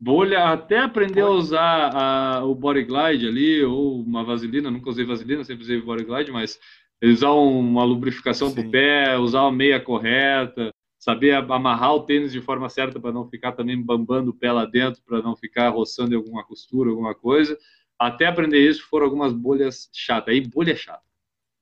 [0.00, 5.04] Bolha, até aprender a usar a- o Body Glide ali, ou uma vaselina, nunca usei
[5.04, 6.58] vaselina, sempre usei Body Glide, mas
[7.02, 8.60] usar um- uma lubrificação Sim.
[8.66, 13.28] o pé, usar uma meia correta, saber amarrar o tênis de forma certa para não
[13.28, 17.14] ficar também bambando o pé lá dentro, para não ficar roçando em alguma costura, alguma
[17.14, 17.56] coisa.
[17.98, 20.34] Até aprender isso foram algumas bolhas chatas.
[20.34, 21.02] Aí bolha é chata.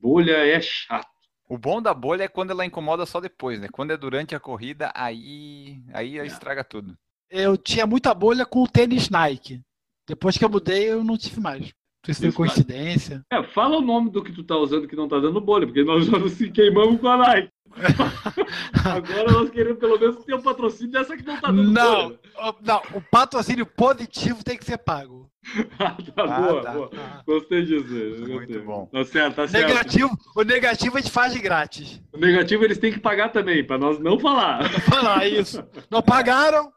[0.01, 1.09] Bolha é chato.
[1.49, 3.69] O bom da bolha é quando ela incomoda só depois, né?
[3.71, 6.27] Quando é durante a corrida, aí, aí É.
[6.27, 6.97] estraga tudo.
[7.31, 9.61] Eu tinha muita bolha com o tênis Nike.
[10.07, 11.73] Depois que eu mudei, eu não tive mais.
[12.07, 13.25] Não sei se foi coincidência.
[13.31, 15.85] É, fala o nome do que tu tá usando que não tá dando bolha, porque
[15.85, 17.49] nós já se queimamos com a Nike.
[18.85, 22.19] Agora nós queremos pelo menos ter um patrocínio dessa que não tá dando Não, bolha.
[22.61, 25.31] não, o patrocínio positivo tem que ser pago.
[25.79, 26.73] tá, Ah, boa, tá.
[26.73, 26.91] boa.
[26.97, 27.23] Ah.
[27.25, 27.87] Gostei disso.
[28.29, 28.87] Muito bom.
[28.93, 29.69] Tá certo, tá certo.
[29.69, 32.03] Negativo, o negativo a gente faz de grátis.
[32.13, 34.69] O negativo eles têm que pagar também, para nós não falar.
[34.83, 35.65] Falar isso.
[35.91, 36.71] Não pagaram?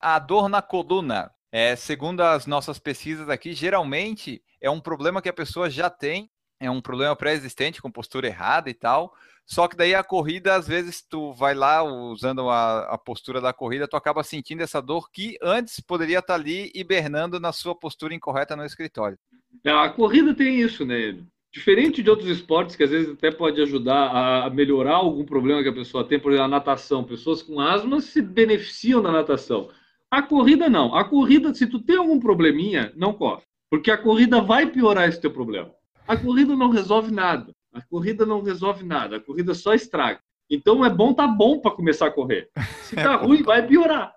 [0.00, 5.28] A dor na coluna, é, segundo as nossas pesquisas aqui, geralmente é um problema que
[5.30, 6.28] a pessoa já tem,
[6.60, 9.14] é um problema pré-existente com postura errada e tal.
[9.46, 13.54] Só que daí a corrida, às vezes, tu vai lá usando a, a postura da
[13.54, 18.14] corrida, tu acaba sentindo essa dor que antes poderia estar ali hibernando na sua postura
[18.14, 19.18] incorreta no escritório.
[19.64, 21.16] É, A corrida tem isso, né?
[21.50, 25.70] Diferente de outros esportes que às vezes até pode ajudar a melhorar algum problema que
[25.70, 27.02] a pessoa tem, por exemplo, a natação.
[27.02, 29.70] Pessoas com asma se beneficiam da natação.
[30.10, 30.94] A corrida não.
[30.94, 33.42] A corrida, se tu tem algum probleminha, não corre.
[33.68, 35.72] Porque a corrida vai piorar esse teu problema.
[36.06, 37.52] A corrida não resolve nada.
[37.72, 39.16] A corrida não resolve nada.
[39.16, 40.20] A corrida só estraga.
[40.48, 42.48] Então é bom tá bom para começar a correr.
[42.84, 44.14] Se tá ruim, vai piorar.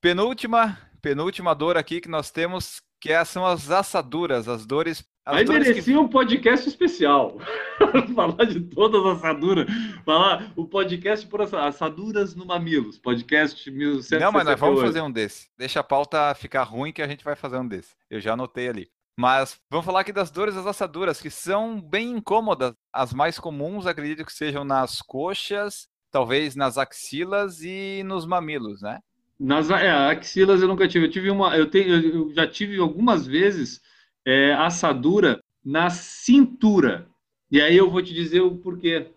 [0.00, 5.04] Penúltima, penúltima dor aqui que nós temos, que é- são as assaduras, as dores.
[5.26, 7.38] As Aí dores que- merecia um podcast especial.
[8.14, 9.66] falar de todas as assaduras.
[10.04, 12.98] Falar o podcast por assa- assaduras no Mamilos.
[12.98, 14.22] Podcast 1768.
[14.22, 15.48] Não, mas nós vamos fazer um desse.
[15.56, 17.94] Deixa a pauta ficar ruim que a gente vai fazer um desse.
[18.10, 18.90] Eu já anotei ali.
[19.18, 22.74] Mas vamos falar aqui das dores das assaduras, que são bem incômodas.
[22.92, 28.98] As mais comuns, acredito que sejam nas coxas, talvez nas axilas e nos mamilos, né?
[29.40, 31.06] Nas é, axilas eu nunca tive.
[31.06, 33.80] Eu tive uma, eu tenho, eu já tive algumas vezes
[34.26, 37.08] é, assadura na cintura.
[37.50, 39.10] E aí eu vou te dizer o porquê.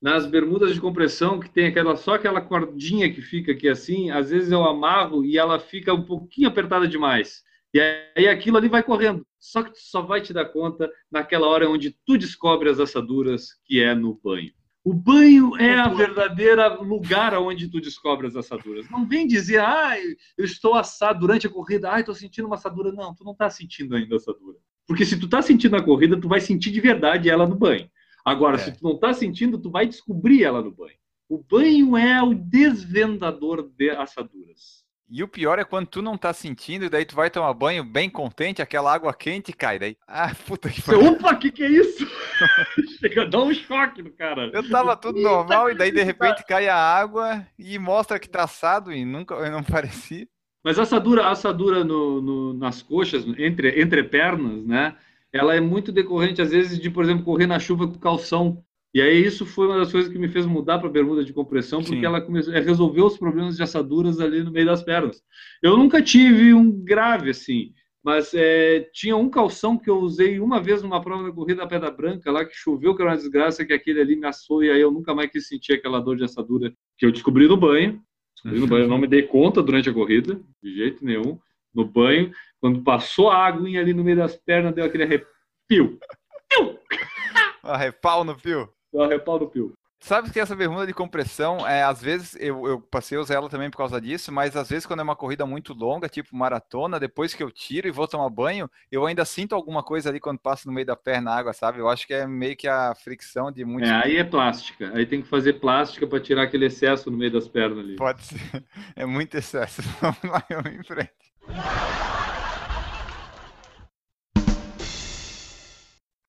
[0.00, 4.30] Nas bermudas de compressão, que tem aquela só aquela cordinha que fica aqui assim, às
[4.30, 7.42] vezes eu amarro e ela fica um pouquinho apertada demais.
[7.72, 7.80] E
[8.16, 9.24] aí aquilo ali vai correndo.
[9.38, 13.48] Só que tu só vai te dar conta naquela hora onde tu descobre as assaduras,
[13.64, 14.52] que é no banho.
[14.84, 18.90] O banho é a verdadeira lugar onde tu descobre as assaduras.
[18.90, 19.94] Não vem dizer, ah,
[20.36, 22.90] eu estou assado durante a corrida, ah, estou sentindo uma assadura.
[22.90, 24.58] Não, tu não está sentindo ainda a assadura.
[24.86, 27.88] Porque se tu está sentindo a corrida, tu vai sentir de verdade ela no banho.
[28.24, 28.58] Agora, é.
[28.58, 30.96] se tu não está sentindo, tu vai descobrir ela no banho.
[31.28, 34.81] O banho é o desvendador de assaduras.
[35.14, 37.84] E o pior é quando tu não tá sentindo, e daí tu vai tomar banho
[37.84, 39.78] bem contente, aquela água quente cai.
[39.78, 41.04] Daí, ah, puta que pariu.
[41.04, 42.06] Opa, que que é isso?
[42.98, 44.50] Chega a dar um choque no cara.
[44.54, 48.44] Eu tava tudo normal, e daí de repente cai a água e mostra que tá
[48.44, 50.26] assado e nunca não parecia.
[50.64, 54.96] Mas a assadura, a assadura no, no, nas coxas, entre, entre pernas, né?
[55.30, 58.64] Ela é muito decorrente, às vezes, de, por exemplo, correr na chuva com calção.
[58.94, 61.80] E aí isso foi uma das coisas que me fez mudar para bermuda de compressão,
[61.80, 62.04] porque Sim.
[62.04, 65.22] ela começou, resolveu os problemas de assaduras ali no meio das pernas.
[65.62, 67.72] Eu nunca tive um grave assim,
[68.04, 71.66] mas é, tinha um calção que eu usei uma vez numa prova da corrida da
[71.66, 74.70] Pedra Branca, lá que choveu, que era uma desgraça, que aquele ali me assou, e
[74.70, 78.02] aí eu nunca mais quis sentir aquela dor de assadura que eu descobri no banho.
[78.34, 81.38] Descobri no banho, eu não me dei conta durante a corrida, de jeito nenhum.
[81.72, 82.30] No banho,
[82.60, 85.98] quando passou a aguinha ali no meio das pernas, deu aquele arrepio.
[87.62, 88.68] Arrepau no fio.
[88.92, 89.72] Dá repau no pio.
[90.02, 93.48] Sabe que essa bermuda de compressão, é, às vezes eu, eu passei a usar ela
[93.48, 96.98] também por causa disso, mas às vezes quando é uma corrida muito longa, tipo maratona,
[96.98, 100.40] depois que eu tiro e vou tomar banho, eu ainda sinto alguma coisa ali quando
[100.40, 101.78] passo no meio da perna a água, sabe?
[101.78, 103.86] Eu acho que é meio que a fricção de muito.
[103.86, 104.90] É, aí é plástica.
[104.92, 107.94] Aí tem que fazer plástica para tirar aquele excesso no meio das pernas ali.
[107.94, 108.40] Pode ser.
[108.96, 109.82] É muito excesso.
[110.02, 111.12] Vamos lá, eu em frente.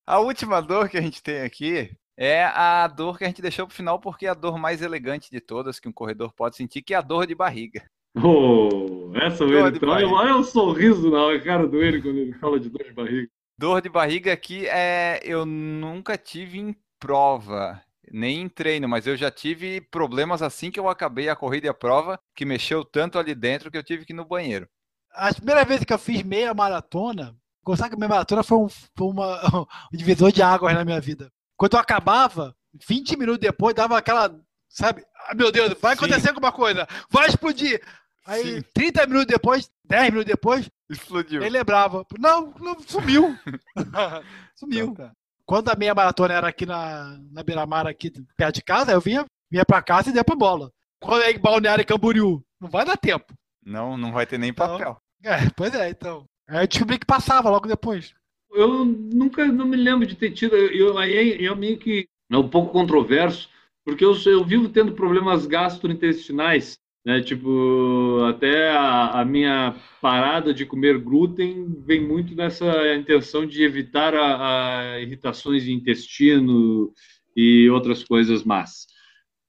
[0.05, 3.65] A última dor que a gente tem aqui é a dor que a gente deixou
[3.65, 6.55] para o final, porque é a dor mais elegante de todas que um corredor pode
[6.55, 7.83] sentir, que é a dor de barriga.
[8.15, 12.69] Oh, essa dor então, olha o sorriso na cara do ele quando ele fala de
[12.69, 13.27] dor de barriga.
[13.57, 19.17] Dor de barriga aqui é eu nunca tive em prova, nem em treino, mas eu
[19.17, 23.17] já tive problemas assim que eu acabei a corrida e a prova, que mexeu tanto
[23.17, 24.67] ali dentro que eu tive que ir no banheiro.
[25.11, 29.07] A primeira vez que eu fiz meia maratona, gostar que meia maratona foi um, foi
[29.07, 29.41] uma,
[29.91, 31.31] um divisor de águas na minha vida.
[31.63, 32.53] Quando eu acabava,
[32.89, 34.37] 20 minutos depois, dava aquela,
[34.67, 35.01] sabe?
[35.15, 36.27] Ah, meu Deus, vai acontecer Sim.
[36.27, 37.81] alguma coisa, vai explodir.
[38.25, 38.65] Aí, Sim.
[38.73, 41.41] 30 minutos depois, 10 minutos depois, explodiu.
[41.41, 42.05] Ele lembrava.
[42.19, 43.39] Não, não sumiu.
[44.59, 44.89] sumiu.
[44.89, 45.13] Então, tá.
[45.45, 49.25] Quando a meia maratona era aqui na, na Beira-Mar, aqui perto de casa, eu vinha,
[49.49, 50.69] vinha pra casa e deu pra bola.
[50.99, 53.33] Quando é em Balneário Camboriú, não vai dar tempo.
[53.65, 54.97] Não, não vai ter nem papel.
[55.21, 56.25] Então, é, pois é, então.
[56.45, 58.13] Aí eu descobri que passava logo depois
[58.53, 60.55] eu nunca não me lembro de ter tido.
[60.55, 63.49] Eu, eu, eu meio que é um pouco controverso,
[63.85, 67.21] porque eu, eu vivo tendo problemas gastrointestinais, né?
[67.21, 74.15] Tipo, até a, a, minha parada de comer glúten vem muito dessa intenção de evitar
[74.15, 76.93] a, a irritações de intestino
[77.35, 78.87] e outras coisas más.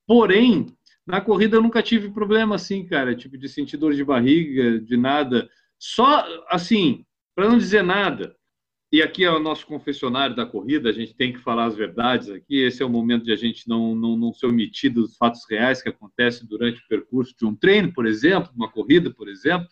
[0.07, 0.67] Porém,
[1.07, 4.97] na corrida eu nunca tive problema assim, cara, tipo de sentir dor de barriga, de
[4.97, 5.49] nada.
[5.79, 8.35] Só assim, para não dizer nada,
[8.95, 12.31] e aqui é o nosso confessionário da corrida, a gente tem que falar as verdades
[12.31, 12.63] aqui.
[12.63, 15.83] Esse é o momento de a gente não, não, não ser omitir dos fatos reais
[15.83, 19.67] que acontecem durante o percurso de um treino, por exemplo, uma corrida, por exemplo.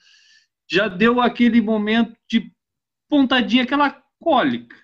[0.68, 2.50] Já deu aquele momento de
[3.08, 4.74] pontadinha, aquela cólica.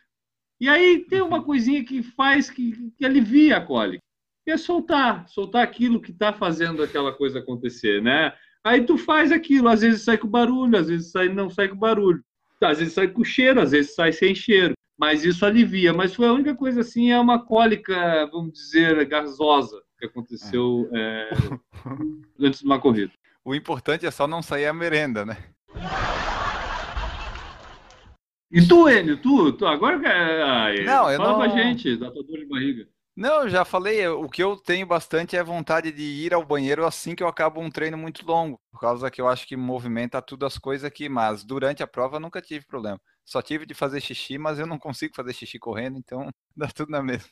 [0.61, 4.05] E aí tem uma coisinha que faz, que, que alivia a cólica.
[4.45, 8.33] Que é soltar, soltar aquilo que está fazendo aquela coisa acontecer, né?
[8.63, 11.77] Aí tu faz aquilo, às vezes sai com barulho, às vezes sai, não sai com
[11.77, 12.23] barulho.
[12.61, 15.93] Às vezes sai com cheiro, às vezes sai sem cheiro, mas isso alivia.
[15.93, 21.29] Mas foi a única coisa assim, é uma cólica, vamos dizer, gasosa que aconteceu é.
[22.41, 23.13] É, antes de uma corrida.
[23.45, 25.37] O importante é só não sair a merenda, né?
[28.51, 31.37] E tu, Enio, tu, tu agora ai, não, eu fala não...
[31.37, 32.89] com a gente da tua dor de barriga.
[33.21, 37.17] Não, já falei, o que eu tenho bastante é vontade de ir ao banheiro assim
[37.17, 40.47] que eu acabo um treino muito longo, por causa que eu acho que movimenta tudo
[40.47, 43.01] as coisas aqui, mas durante a prova nunca tive problema.
[43.25, 46.93] Só tive de fazer xixi, mas eu não consigo fazer xixi correndo, então dá tudo
[46.93, 47.29] na mesma.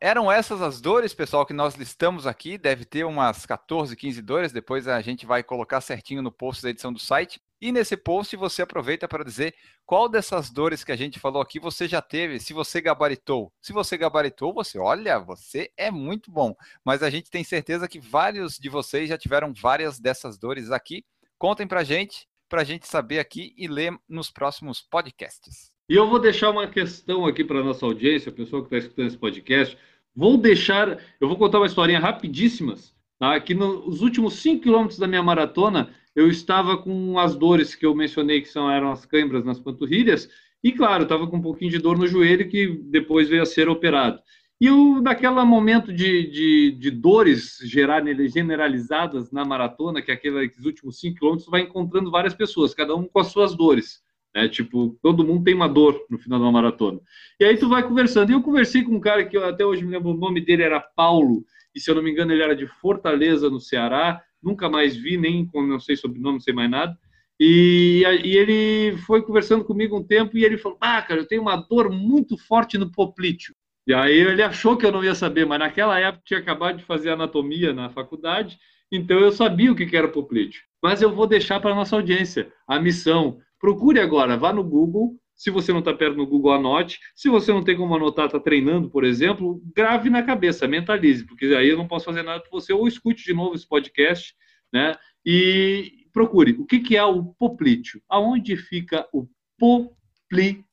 [0.00, 2.56] Eram essas as dores, pessoal, que nós listamos aqui.
[2.56, 4.52] Deve ter umas 14, 15 dores.
[4.52, 7.38] Depois a gente vai colocar certinho no post da edição do site.
[7.60, 9.54] E nesse post você aproveita para dizer
[9.84, 13.52] qual dessas dores que a gente falou aqui você já teve, se você gabaritou.
[13.60, 16.54] Se você gabaritou, você, olha, você é muito bom.
[16.84, 21.04] Mas a gente tem certeza que vários de vocês já tiveram várias dessas dores aqui.
[21.38, 25.72] Contem para a gente, para a gente saber aqui e ler nos próximos podcasts.
[25.88, 29.06] E eu vou deixar uma questão aqui para nossa audiência, a pessoa que está escutando
[29.06, 29.78] esse podcast.
[30.14, 33.38] Vou deixar, eu vou contar uma historinha rapidíssimas, tá?
[33.38, 37.94] Que nos últimos 5 quilômetros da minha maratona, eu estava com as dores que eu
[37.94, 40.28] mencionei, que são, eram as câimbras nas panturrilhas,
[40.64, 43.68] e claro, estava com um pouquinho de dor no joelho, que depois veio a ser
[43.68, 44.18] operado.
[44.58, 50.98] E eu, naquele momento de, de, de dores generalizadas na maratona, que é aqueles últimos
[50.98, 54.00] 5 quilômetros, vai encontrando várias pessoas, cada um com as suas dores.
[54.34, 54.48] Né?
[54.48, 57.00] Tipo, todo mundo tem uma dor no final da maratona.
[57.38, 58.30] E aí tu vai conversando.
[58.30, 60.62] E eu conversei com um cara que eu, até hoje me lembro, o nome dele
[60.62, 61.44] era Paulo,
[61.74, 65.16] e se eu não me engano ele era de Fortaleza, no Ceará, nunca mais vi,
[65.16, 66.96] nem não sei sobrenome, não sei mais nada.
[67.38, 71.42] E, e, ele foi conversando comigo um tempo e ele falou: Ah, cara, eu tenho
[71.42, 73.54] uma dor muito forte no poplíteo.
[73.86, 76.84] E aí ele achou que eu não ia saber, mas naquela época tinha acabado de
[76.84, 78.58] fazer anatomia na faculdade,
[78.90, 80.62] então eu sabia o que era poplíteo.
[80.82, 83.38] Mas eu vou deixar para nossa audiência a missão.
[83.60, 85.16] Procure agora, vá no Google.
[85.36, 86.98] Se você não está perto no Google, anote.
[87.14, 91.44] Se você não tem como anotar, está treinando, por exemplo, grave na cabeça, mentalize, porque
[91.46, 92.72] aí eu não posso fazer nada por você.
[92.72, 94.34] Ou escute de novo esse podcast
[94.72, 94.96] né?
[95.24, 98.02] E procure o que, que é o poplíteo.
[98.08, 99.26] Aonde fica o
[99.58, 100.66] poplíteo?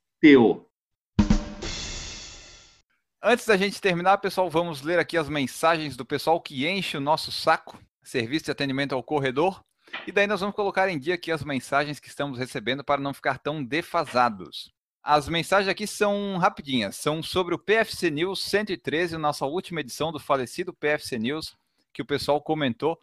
[3.21, 7.01] Antes da gente terminar, pessoal, vamos ler aqui as mensagens do pessoal que enche o
[7.01, 9.61] nosso saco, serviço de atendimento ao corredor.
[10.05, 13.13] E daí nós vamos colocar em dia aqui as mensagens que estamos recebendo para não
[13.13, 14.71] ficar tão defasados.
[15.01, 20.19] As mensagens aqui são rapidinhas, são sobre o PFC News 113, nossa última edição do
[20.19, 21.57] falecido PFC News,
[21.91, 22.97] que o pessoal comentou.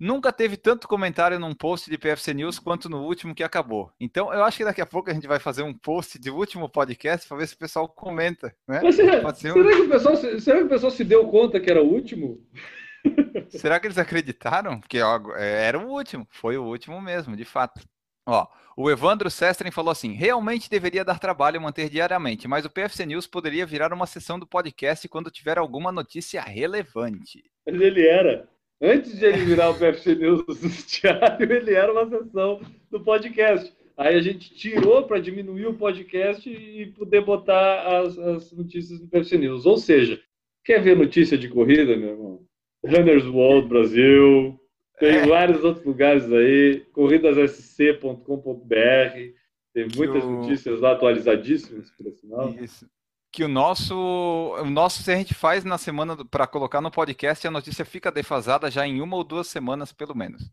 [0.00, 3.90] Nunca teve tanto comentário num post de PFC News quanto no último que acabou.
[3.98, 6.68] Então, eu acho que daqui a pouco a gente vai fazer um post de último
[6.68, 8.54] podcast para ver se o pessoal comenta.
[8.66, 8.80] Né?
[8.82, 9.34] Mas será, um...
[9.34, 12.40] será, que o pessoal, será que o pessoal se deu conta que era o último?
[13.48, 14.80] Será que eles acreditaram?
[14.80, 16.26] Porque ó, é, era o último.
[16.30, 17.80] Foi o último mesmo, de fato.
[18.26, 18.46] Ó,
[18.76, 23.26] o Evandro Sestren falou assim: realmente deveria dar trabalho manter diariamente, mas o PFC News
[23.26, 27.42] poderia virar uma sessão do podcast quando tiver alguma notícia relevante.
[27.66, 28.48] Mas ele era.
[28.80, 33.76] Antes de ele virar o PFC News do Diário, ele era uma sessão do podcast.
[33.96, 39.08] Aí a gente tirou para diminuir o podcast e poder botar as, as notícias do
[39.08, 39.66] PFC News.
[39.66, 40.22] Ou seja,
[40.64, 42.47] quer ver notícia de corrida, meu irmão?
[42.84, 44.60] Runners World Brasil,
[44.98, 45.26] tem é.
[45.26, 48.18] vários outros lugares aí, corridassc.com.br,
[49.74, 52.50] tem muitas notícias lá atualizadíssimas, por sinal.
[52.54, 52.88] Isso
[53.30, 57.46] que o nosso, o nosso se a gente faz na semana para colocar no podcast,
[57.46, 60.50] a notícia fica defasada já em uma ou duas semanas, pelo menos.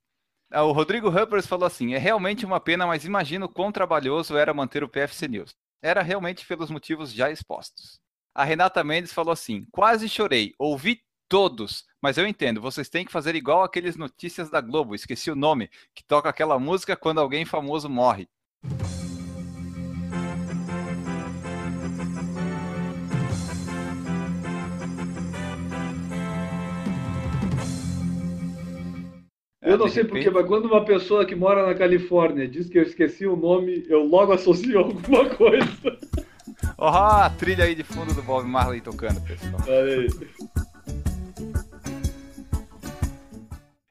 [0.51, 4.53] Ah, o Rodrigo Huppers falou assim: é realmente uma pena, mas imagino quão trabalhoso era
[4.53, 5.55] manter o PFC News.
[5.81, 7.99] Era realmente pelos motivos já expostos.
[8.33, 11.01] A Renata Mendes falou assim: quase chorei, ouvi
[11.35, 15.35] todos, mas eu entendo, vocês têm que fazer igual aqueles notícias da Globo, esqueci o
[15.35, 18.29] nome, que toca aquela música quando alguém famoso morre.
[29.61, 32.83] Eu não sei porquê, mas quando uma pessoa que mora na Califórnia diz que eu
[32.83, 35.99] esqueci o nome, eu logo associo alguma coisa.
[36.77, 39.61] Oh, a trilha aí de fundo do Bob Marley tocando, pessoal.
[39.67, 40.07] Olha aí.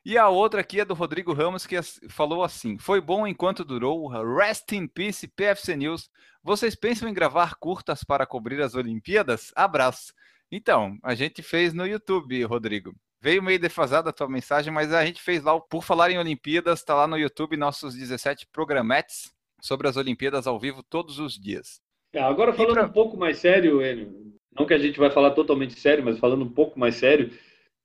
[0.05, 1.81] E a outra aqui é do Rodrigo Ramos, que
[2.11, 4.09] falou assim: Foi bom enquanto durou.
[4.37, 6.11] Rest in peace, PFC News.
[6.43, 9.51] Vocês pensam em gravar curtas para cobrir as Olimpíadas?
[9.57, 10.13] Abraço.
[10.53, 12.95] Então, a gente fez no YouTube, Rodrigo.
[13.19, 16.81] Veio meio defasada a tua mensagem, mas a gente fez lá, por falar em Olimpíadas,
[16.81, 19.33] está lá no YouTube nossos 17 programetes
[19.63, 21.81] sobre as Olimpíadas ao vivo todos os dias.
[22.13, 22.85] É, agora falando pra...
[22.85, 24.13] um pouco mais sério, Enio,
[24.55, 27.33] não que a gente vai falar totalmente sério, mas falando um pouco mais sério,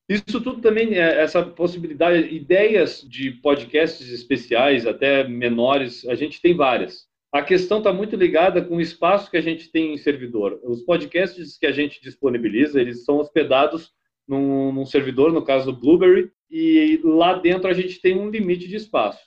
[0.09, 6.55] isso tudo também, é, essa possibilidade, ideias de podcasts especiais, até menores, a gente tem
[6.55, 7.07] várias.
[7.31, 10.59] A questão está muito ligada com o espaço que a gente tem em servidor.
[10.63, 13.91] Os podcasts que a gente disponibiliza, eles são hospedados
[14.27, 18.67] num, num servidor, no caso do Blueberry, e lá dentro a gente tem um limite
[18.67, 19.23] de espaço.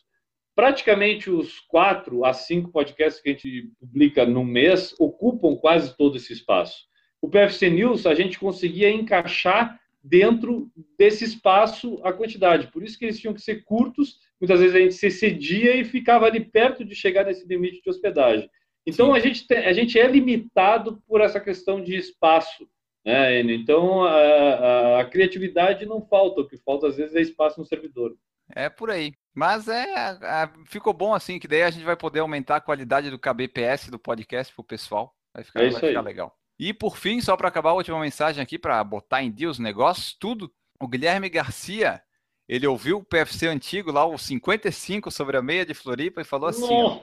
[0.54, 6.16] Praticamente os quatro a cinco podcasts que a gente publica no mês ocupam quase todo
[6.16, 6.76] esse espaço.
[7.20, 12.68] O PFC News a gente conseguia encaixar dentro desse espaço a quantidade.
[12.68, 14.18] Por isso que eles tinham que ser curtos.
[14.40, 17.90] Muitas vezes a gente se cedia e ficava ali perto de chegar nesse limite de
[17.90, 18.50] hospedagem.
[18.84, 22.68] Então a gente, tem, a gente é limitado por essa questão de espaço.
[23.04, 23.40] Né?
[23.40, 27.66] Então, a, a, a, criatividade não falta, o que falta às vezes é espaço no
[27.66, 28.16] servidor.
[28.54, 29.12] É por aí.
[29.34, 29.86] Mas é,
[30.66, 33.98] ficou bom assim, que daí a gente vai poder aumentar a qualidade do KBPS do
[33.98, 35.14] podcast pro pessoal.
[35.32, 36.36] Vai ficar, É vai ficar legal.
[36.58, 39.58] E por fim, só para acabar a última mensagem aqui, para botar em dia os
[39.58, 40.52] negócios, tudo.
[40.80, 42.02] O Guilherme Garcia,
[42.48, 46.48] ele ouviu o PFC antigo lá, o 55 sobre a meia de Floripa, e falou
[46.48, 47.00] assim: ó.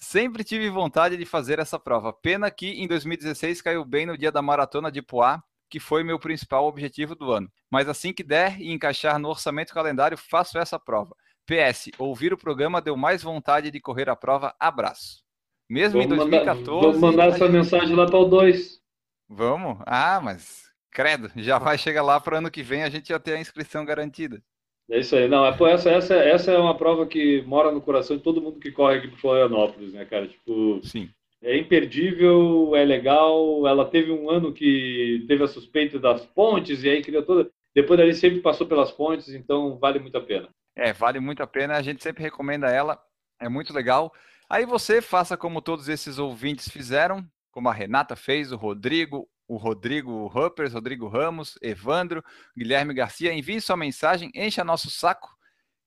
[0.00, 2.12] Sempre tive vontade de fazer essa prova.
[2.12, 6.18] Pena que em 2016 caiu bem no dia da maratona de Poá, que foi meu
[6.20, 7.50] principal objetivo do ano.
[7.70, 11.16] Mas assim que der e encaixar no orçamento calendário, faço essa prova.
[11.44, 14.54] PS, ouvir o programa deu mais vontade de correr a prova.
[14.60, 15.22] Abraço.
[15.68, 16.80] Mesmo em Vamos mandar, 2014.
[16.86, 18.80] vamos mandar essa gente- mensagem lá para o 2.
[19.28, 19.78] Vamos?
[19.86, 23.34] Ah, mas credo, já vai chegar lá para ano que vem a gente já ter
[23.34, 24.42] a inscrição garantida.
[24.90, 25.28] É isso aí.
[25.28, 28.40] Não, é, pô, essa, essa, essa é uma prova que mora no coração de todo
[28.40, 30.26] mundo que corre aqui para Florianópolis, né, cara?
[30.26, 31.10] Tipo, Sim.
[31.42, 33.66] é imperdível, é legal.
[33.66, 37.50] Ela teve um ano que teve a suspeita das pontes e aí criou toda.
[37.74, 40.48] Depois dali sempre passou pelas pontes, então vale muito a pena.
[40.74, 41.76] É, vale muito a pena.
[41.76, 42.98] A gente sempre recomenda ela.
[43.38, 44.10] É muito legal.
[44.48, 47.22] Aí você faça como todos esses ouvintes fizeram,
[47.58, 52.22] como a Renata fez, o Rodrigo, o Rodrigo Ruppers, Rodrigo Ramos, Evandro,
[52.56, 53.34] Guilherme Garcia.
[53.34, 55.28] Envie sua mensagem, encha nosso saco,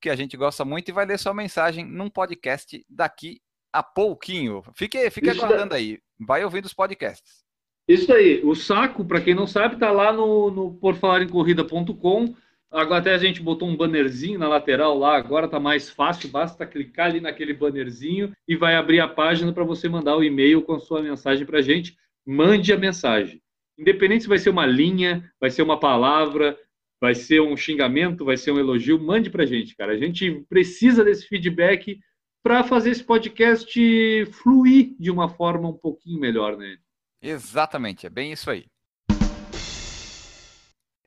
[0.01, 3.39] que a gente gosta muito, e vai ler sua mensagem num podcast daqui
[3.71, 4.61] a pouquinho.
[4.75, 5.97] Fique, fique Isso aguardando aí.
[6.19, 7.45] Vai ouvindo os podcasts.
[7.87, 12.35] Isso aí, o saco, para quem não sabe, tá lá no, no porfalarencorrida.com.
[12.71, 17.07] Até a gente botou um bannerzinho na lateral lá, agora tá mais fácil, basta clicar
[17.07, 20.79] ali naquele bannerzinho e vai abrir a página para você mandar o e-mail com a
[20.79, 21.97] sua mensagem para a gente.
[22.25, 23.41] Mande a mensagem.
[23.77, 26.57] Independente se vai ser uma linha, vai ser uma palavra,
[27.01, 29.91] vai ser um xingamento, vai ser um elogio, mande para a gente, cara.
[29.91, 31.99] A gente precisa desse feedback
[32.43, 36.77] para fazer esse podcast fluir de uma forma um pouquinho melhor, né?
[37.21, 38.65] Exatamente, é bem isso aí.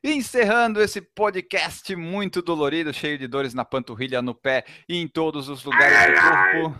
[0.07, 5.49] Encerrando esse podcast muito dolorido, cheio de dores na panturrilha, no pé e em todos
[5.49, 6.79] os lugares do corpo.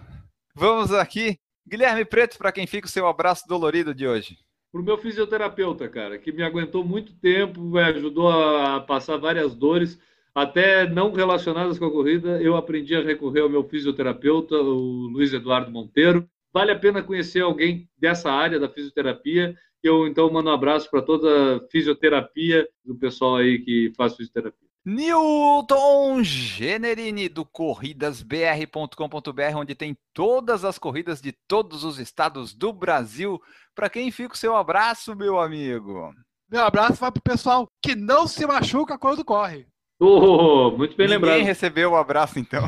[0.53, 1.39] Vamos aqui.
[1.67, 4.37] Guilherme Preto, para quem fica o seu abraço dolorido de hoje.
[4.71, 9.99] Pro meu fisioterapeuta, cara, que me aguentou muito tempo, me ajudou a passar várias dores,
[10.35, 12.39] até não relacionadas com a corrida.
[12.39, 16.29] Eu aprendi a recorrer ao meu fisioterapeuta, o Luiz Eduardo Monteiro.
[16.53, 19.57] Vale a pena conhecer alguém dessa área da fisioterapia.
[19.87, 24.67] Eu então mando um abraço para toda a fisioterapia do pessoal aí que faz fisioterapia.
[24.83, 33.39] Newton Generini do corridasbr.com.br, onde tem todas as corridas de todos os estados do Brasil.
[33.75, 36.11] Para quem fica o seu abraço, meu amigo?
[36.49, 39.67] Meu abraço vai pro pessoal que não se machuca quando corre.
[39.99, 41.43] Oh, muito bem Ninguém lembrado.
[41.43, 42.63] recebeu o abraço, então.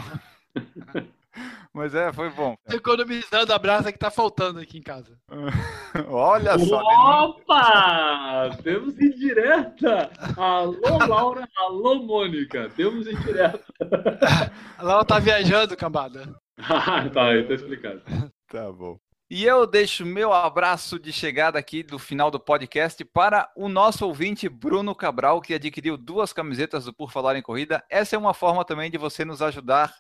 [1.74, 2.56] Mas é, foi bom.
[2.70, 5.18] Economizando abraço que tá faltando aqui em casa.
[6.10, 6.82] Olha só.
[7.26, 8.58] Opa!
[8.64, 10.10] Temos indireta!
[10.36, 11.48] Alô, Laura!
[11.56, 12.70] Alô, Mônica!
[12.76, 13.64] Temos indireta!
[14.80, 16.28] Lá ela tá viajando, cambada.
[16.60, 18.02] Ah, tá, aí tá explicado.
[18.48, 18.98] Tá bom.
[19.30, 24.08] E eu deixo meu abraço de chegada aqui do final do podcast para o nosso
[24.08, 27.84] ouvinte Bruno Cabral, que adquiriu duas camisetas do Por Falar em Corrida.
[27.90, 29.94] Essa é uma forma também de você nos ajudar.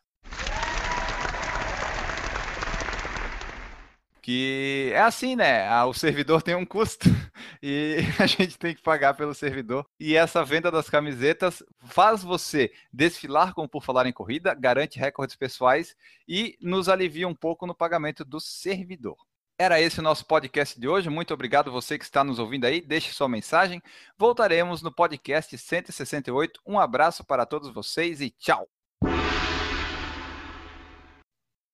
[4.28, 5.73] Que é assim, né?
[5.86, 7.07] O servidor tem um custo
[7.63, 9.88] e a gente tem que pagar pelo servidor.
[9.97, 14.99] E essa venda das camisetas faz você desfilar com o Por Falar em Corrida, garante
[14.99, 15.95] recordes pessoais
[16.28, 19.15] e nos alivia um pouco no pagamento do servidor.
[19.57, 21.09] Era esse o nosso podcast de hoje.
[21.09, 22.82] Muito obrigado você que está nos ouvindo aí.
[22.82, 23.82] Deixe sua mensagem.
[24.17, 26.59] Voltaremos no podcast 168.
[26.67, 28.67] Um abraço para todos vocês e tchau.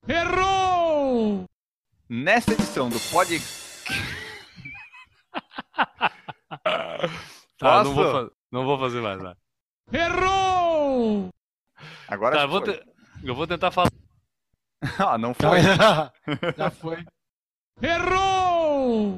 [0.08, 0.53] Errou!
[2.14, 3.64] Nesta edição do podcast.
[7.58, 9.20] Tá, não vou, não vou fazer mais.
[9.22, 9.34] Vai.
[9.92, 11.30] Errou!
[12.08, 12.84] Agora Tá, já eu, vou te-
[13.24, 13.90] eu vou tentar falar.
[15.00, 15.60] Ah, não foi.
[16.58, 17.04] Já foi.
[17.82, 19.18] Errou!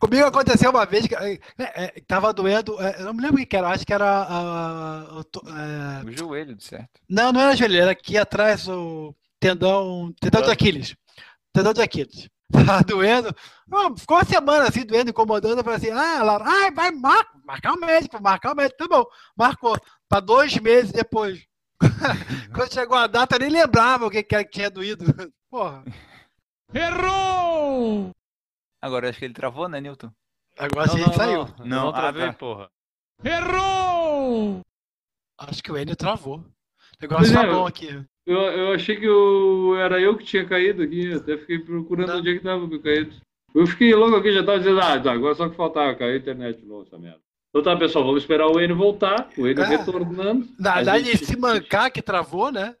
[0.00, 2.80] Comigo aconteceu uma vez que é, é, tava doendo.
[2.82, 5.06] é, eu não me lembro o que era, acho que era.
[5.12, 6.88] o to- é, O joelho, de certo.
[7.08, 10.12] não, não era joelho, era aqui atrás o tendão.
[10.20, 10.96] Tendão de Aquiles.
[11.52, 12.28] Tendão de Aquiles.
[12.52, 13.34] Tava doendo.
[13.66, 15.58] Não, ficou uma semana assim, doendo, incomodando.
[15.58, 18.78] Eu falei assim: ah, Laura, ai, vai mar marcar o médico, marcar o médico.
[18.78, 19.04] Tá bom.
[19.36, 19.76] Marcou.
[20.08, 21.44] Para dois meses depois.
[22.54, 25.04] Quando chegou a data, eu nem lembrava o que, que tinha doído.
[25.50, 25.84] Porra.
[26.74, 28.10] Errou!
[28.80, 30.10] Agora acho que ele travou, né, Newton?
[30.58, 31.46] Agora sim, ele saiu.
[31.58, 32.32] Não, Não, não ah, travei, tá.
[32.32, 32.70] porra.
[33.22, 34.60] Errou!
[35.38, 36.38] Acho que o Enio travou.
[36.38, 36.44] O
[37.00, 38.04] negócio tá é, bom aqui.
[38.26, 42.18] Eu, eu achei que eu, era eu que tinha caído aqui, até fiquei procurando Não.
[42.18, 43.12] onde é que tava meu caído.
[43.54, 46.16] Eu fiquei logo aqui, já tava dizendo, ah, tá, agora só que faltava cair a
[46.16, 47.18] internet novo, essa merda.
[47.50, 49.66] Então tá, pessoal, vamos esperar o Enio voltar, o Enio É.
[49.66, 50.48] retornando.
[50.58, 52.74] Na verdade, gente- esse mancar que travou, né?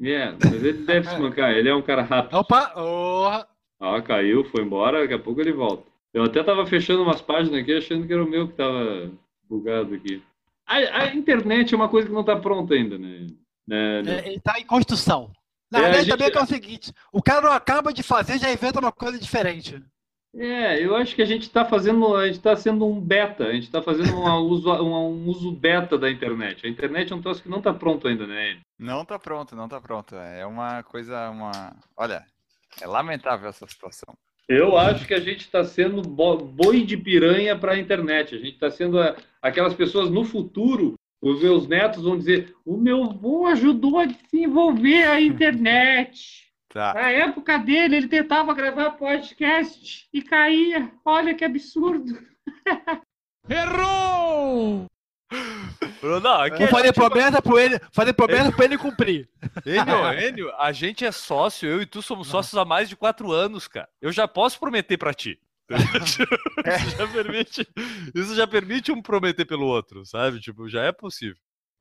[0.00, 2.36] É, mas ele deve se mancar, ele é um cara rápido.
[2.36, 2.72] Opa!
[2.76, 3.44] Oh,
[3.80, 5.84] Ah, caiu, foi embora, daqui a pouco ele volta.
[6.12, 9.10] Eu até tava fechando umas páginas aqui, achando que era o meu que tava
[9.48, 10.22] bugado aqui.
[10.66, 13.26] A, a internet é uma coisa que não tá pronta ainda, né?
[13.66, 14.20] Né, né?
[14.20, 15.30] é, ele tá em construção.
[15.70, 17.92] Na É, a verdade, gente- também é, que é o seguinte: o cara não acaba
[17.92, 19.82] de fazer, já inventa uma coisa diferente.
[20.36, 23.52] É, eu acho que a gente está fazendo, a gente está sendo um beta, a
[23.52, 26.66] gente está fazendo um uso, um, um uso beta da internet.
[26.66, 28.58] A internet é um troço que não está pronto ainda, né?
[28.78, 30.14] Não tá pronto, não tá pronto.
[30.16, 31.76] É uma coisa, uma.
[31.96, 32.24] Olha,
[32.80, 34.12] é lamentável essa situação.
[34.48, 38.34] Eu acho que a gente está sendo bo- boi de piranha para a internet.
[38.34, 40.94] A gente está sendo a- aquelas pessoas no futuro,
[41.30, 46.42] os meus netos vão dizer: o meu avô ajudou a desenvolver a internet.
[46.74, 46.92] Tá.
[46.92, 50.90] Na época dele, ele tentava gravar podcast e caía.
[51.04, 52.18] Olha que absurdo.
[53.48, 54.86] Errou!
[56.20, 59.28] Não, aqui Vou fazer gente- promessa pra ele, fazer promessa pra ele cumprir.
[59.64, 63.30] Enio, Enio, a gente é sócio, eu e tu somos sócios há mais de quatro
[63.30, 63.88] anos, cara.
[64.02, 65.38] Eu já posso prometer pra ti.
[66.04, 67.68] isso, já permite,
[68.14, 70.40] isso já permite um prometer pelo outro, sabe?
[70.40, 71.36] Tipo, já é possível.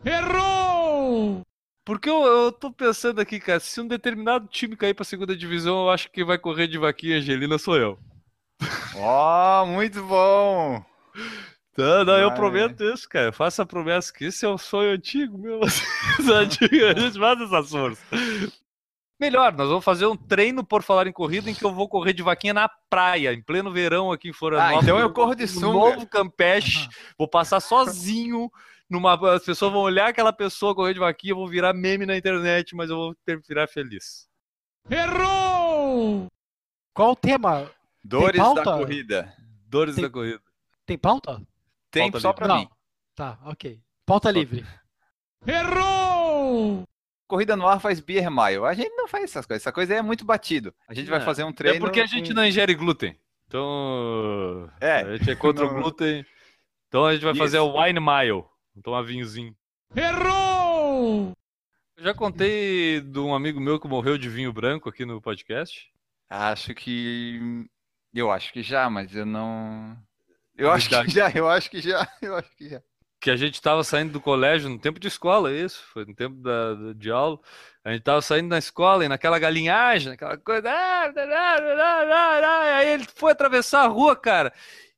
[0.05, 1.41] Errou!
[1.85, 5.83] Porque eu, eu tô pensando aqui, cara, se um determinado time cair pra segunda divisão,
[5.83, 7.99] eu acho que quem vai correr de vaquinha Angelina sou eu.
[8.95, 10.83] Ó, muito bom!
[11.75, 13.27] Tá, não, eu prometo isso, cara.
[13.27, 15.59] Eu faço a promessa que esse é um sonho antigo meu.
[16.33, 18.62] Antigo, a gente faz essas forças.
[19.19, 22.13] Melhor, nós vamos fazer um treino por falar em corrida em que eu vou correr
[22.13, 24.79] de vaquinha na praia, em pleno verão aqui em Florianópolis.
[24.79, 25.67] Ah, então eu corro de no sunga.
[25.73, 28.49] novo Campeche, vou passar sozinho
[28.89, 32.75] numa as pessoas vão olhar aquela pessoa correr de vaquinha, vou virar meme na internet,
[32.75, 34.27] mas eu vou ter, virar feliz.
[34.89, 36.27] Errou!
[36.93, 37.71] Qual o tema?
[38.03, 38.77] Dores da pauta?
[38.77, 39.33] corrida.
[39.67, 40.41] Dores Tem- da corrida.
[40.85, 41.41] Tem pauta?
[41.89, 42.37] Tem Pauta só livre.
[42.39, 42.57] pra Não.
[42.61, 42.69] mim.
[43.15, 43.79] Tá, ok.
[44.05, 44.65] Pauta livre.
[45.47, 46.83] Errou!
[47.33, 48.63] Corrida no ar faz beer mile.
[48.63, 49.63] A gente não faz essas coisas.
[49.63, 50.71] Essa coisa aí é muito batido.
[50.87, 51.23] A gente vai É.
[51.25, 51.77] fazer um treino.
[51.77, 53.17] É porque a gente com- não ingere glúten.
[53.47, 54.97] Então, É.
[55.01, 55.81] a gente é contra o Não.
[55.81, 56.23] glúten.
[56.87, 57.65] Então a gente vai fazer Isso.
[57.65, 58.43] o wine mile.
[58.83, 59.55] Tomar vinhozinho.
[59.95, 61.33] Errou!
[61.97, 65.91] Eu já contei de um amigo meu que morreu de vinho branco aqui no podcast.
[66.29, 67.65] Acho que.
[68.13, 69.97] Eu acho que já, mas eu não.
[70.55, 72.81] Eu acho que já, eu acho que já, eu acho que já.
[73.23, 75.81] Que a gente tava saindo do colégio no tempo de escola, é isso.
[75.93, 77.39] Foi no tempo da, da- de aula.
[77.81, 80.69] A gente tava saindo na escola e naquela galinhagem, aquela coisa.
[80.69, 84.51] ah, ah, ah, ah, ah, Aí ele foi atravessar a rua, cara.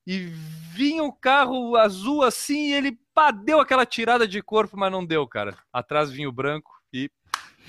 [0.07, 0.25] E
[0.73, 5.05] vinha o carro azul assim, e ele pá, deu aquela tirada de corpo, mas não
[5.05, 5.55] deu, cara.
[5.71, 7.11] Atrás vinha o branco e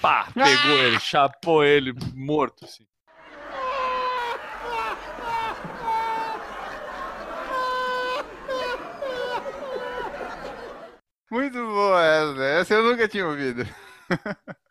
[0.00, 2.86] pá, pegou ele, chapou ele morto, assim.
[11.30, 12.44] Muito boa essa.
[12.44, 13.62] Essa eu nunca tinha ouvido.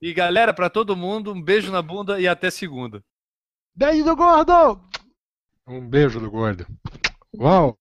[0.00, 3.02] E galera, pra todo mundo, um beijo na bunda e até segunda.
[3.74, 4.78] Beijo do gordo!
[5.66, 6.66] Um beijo do gordo.
[7.34, 7.78] Uau!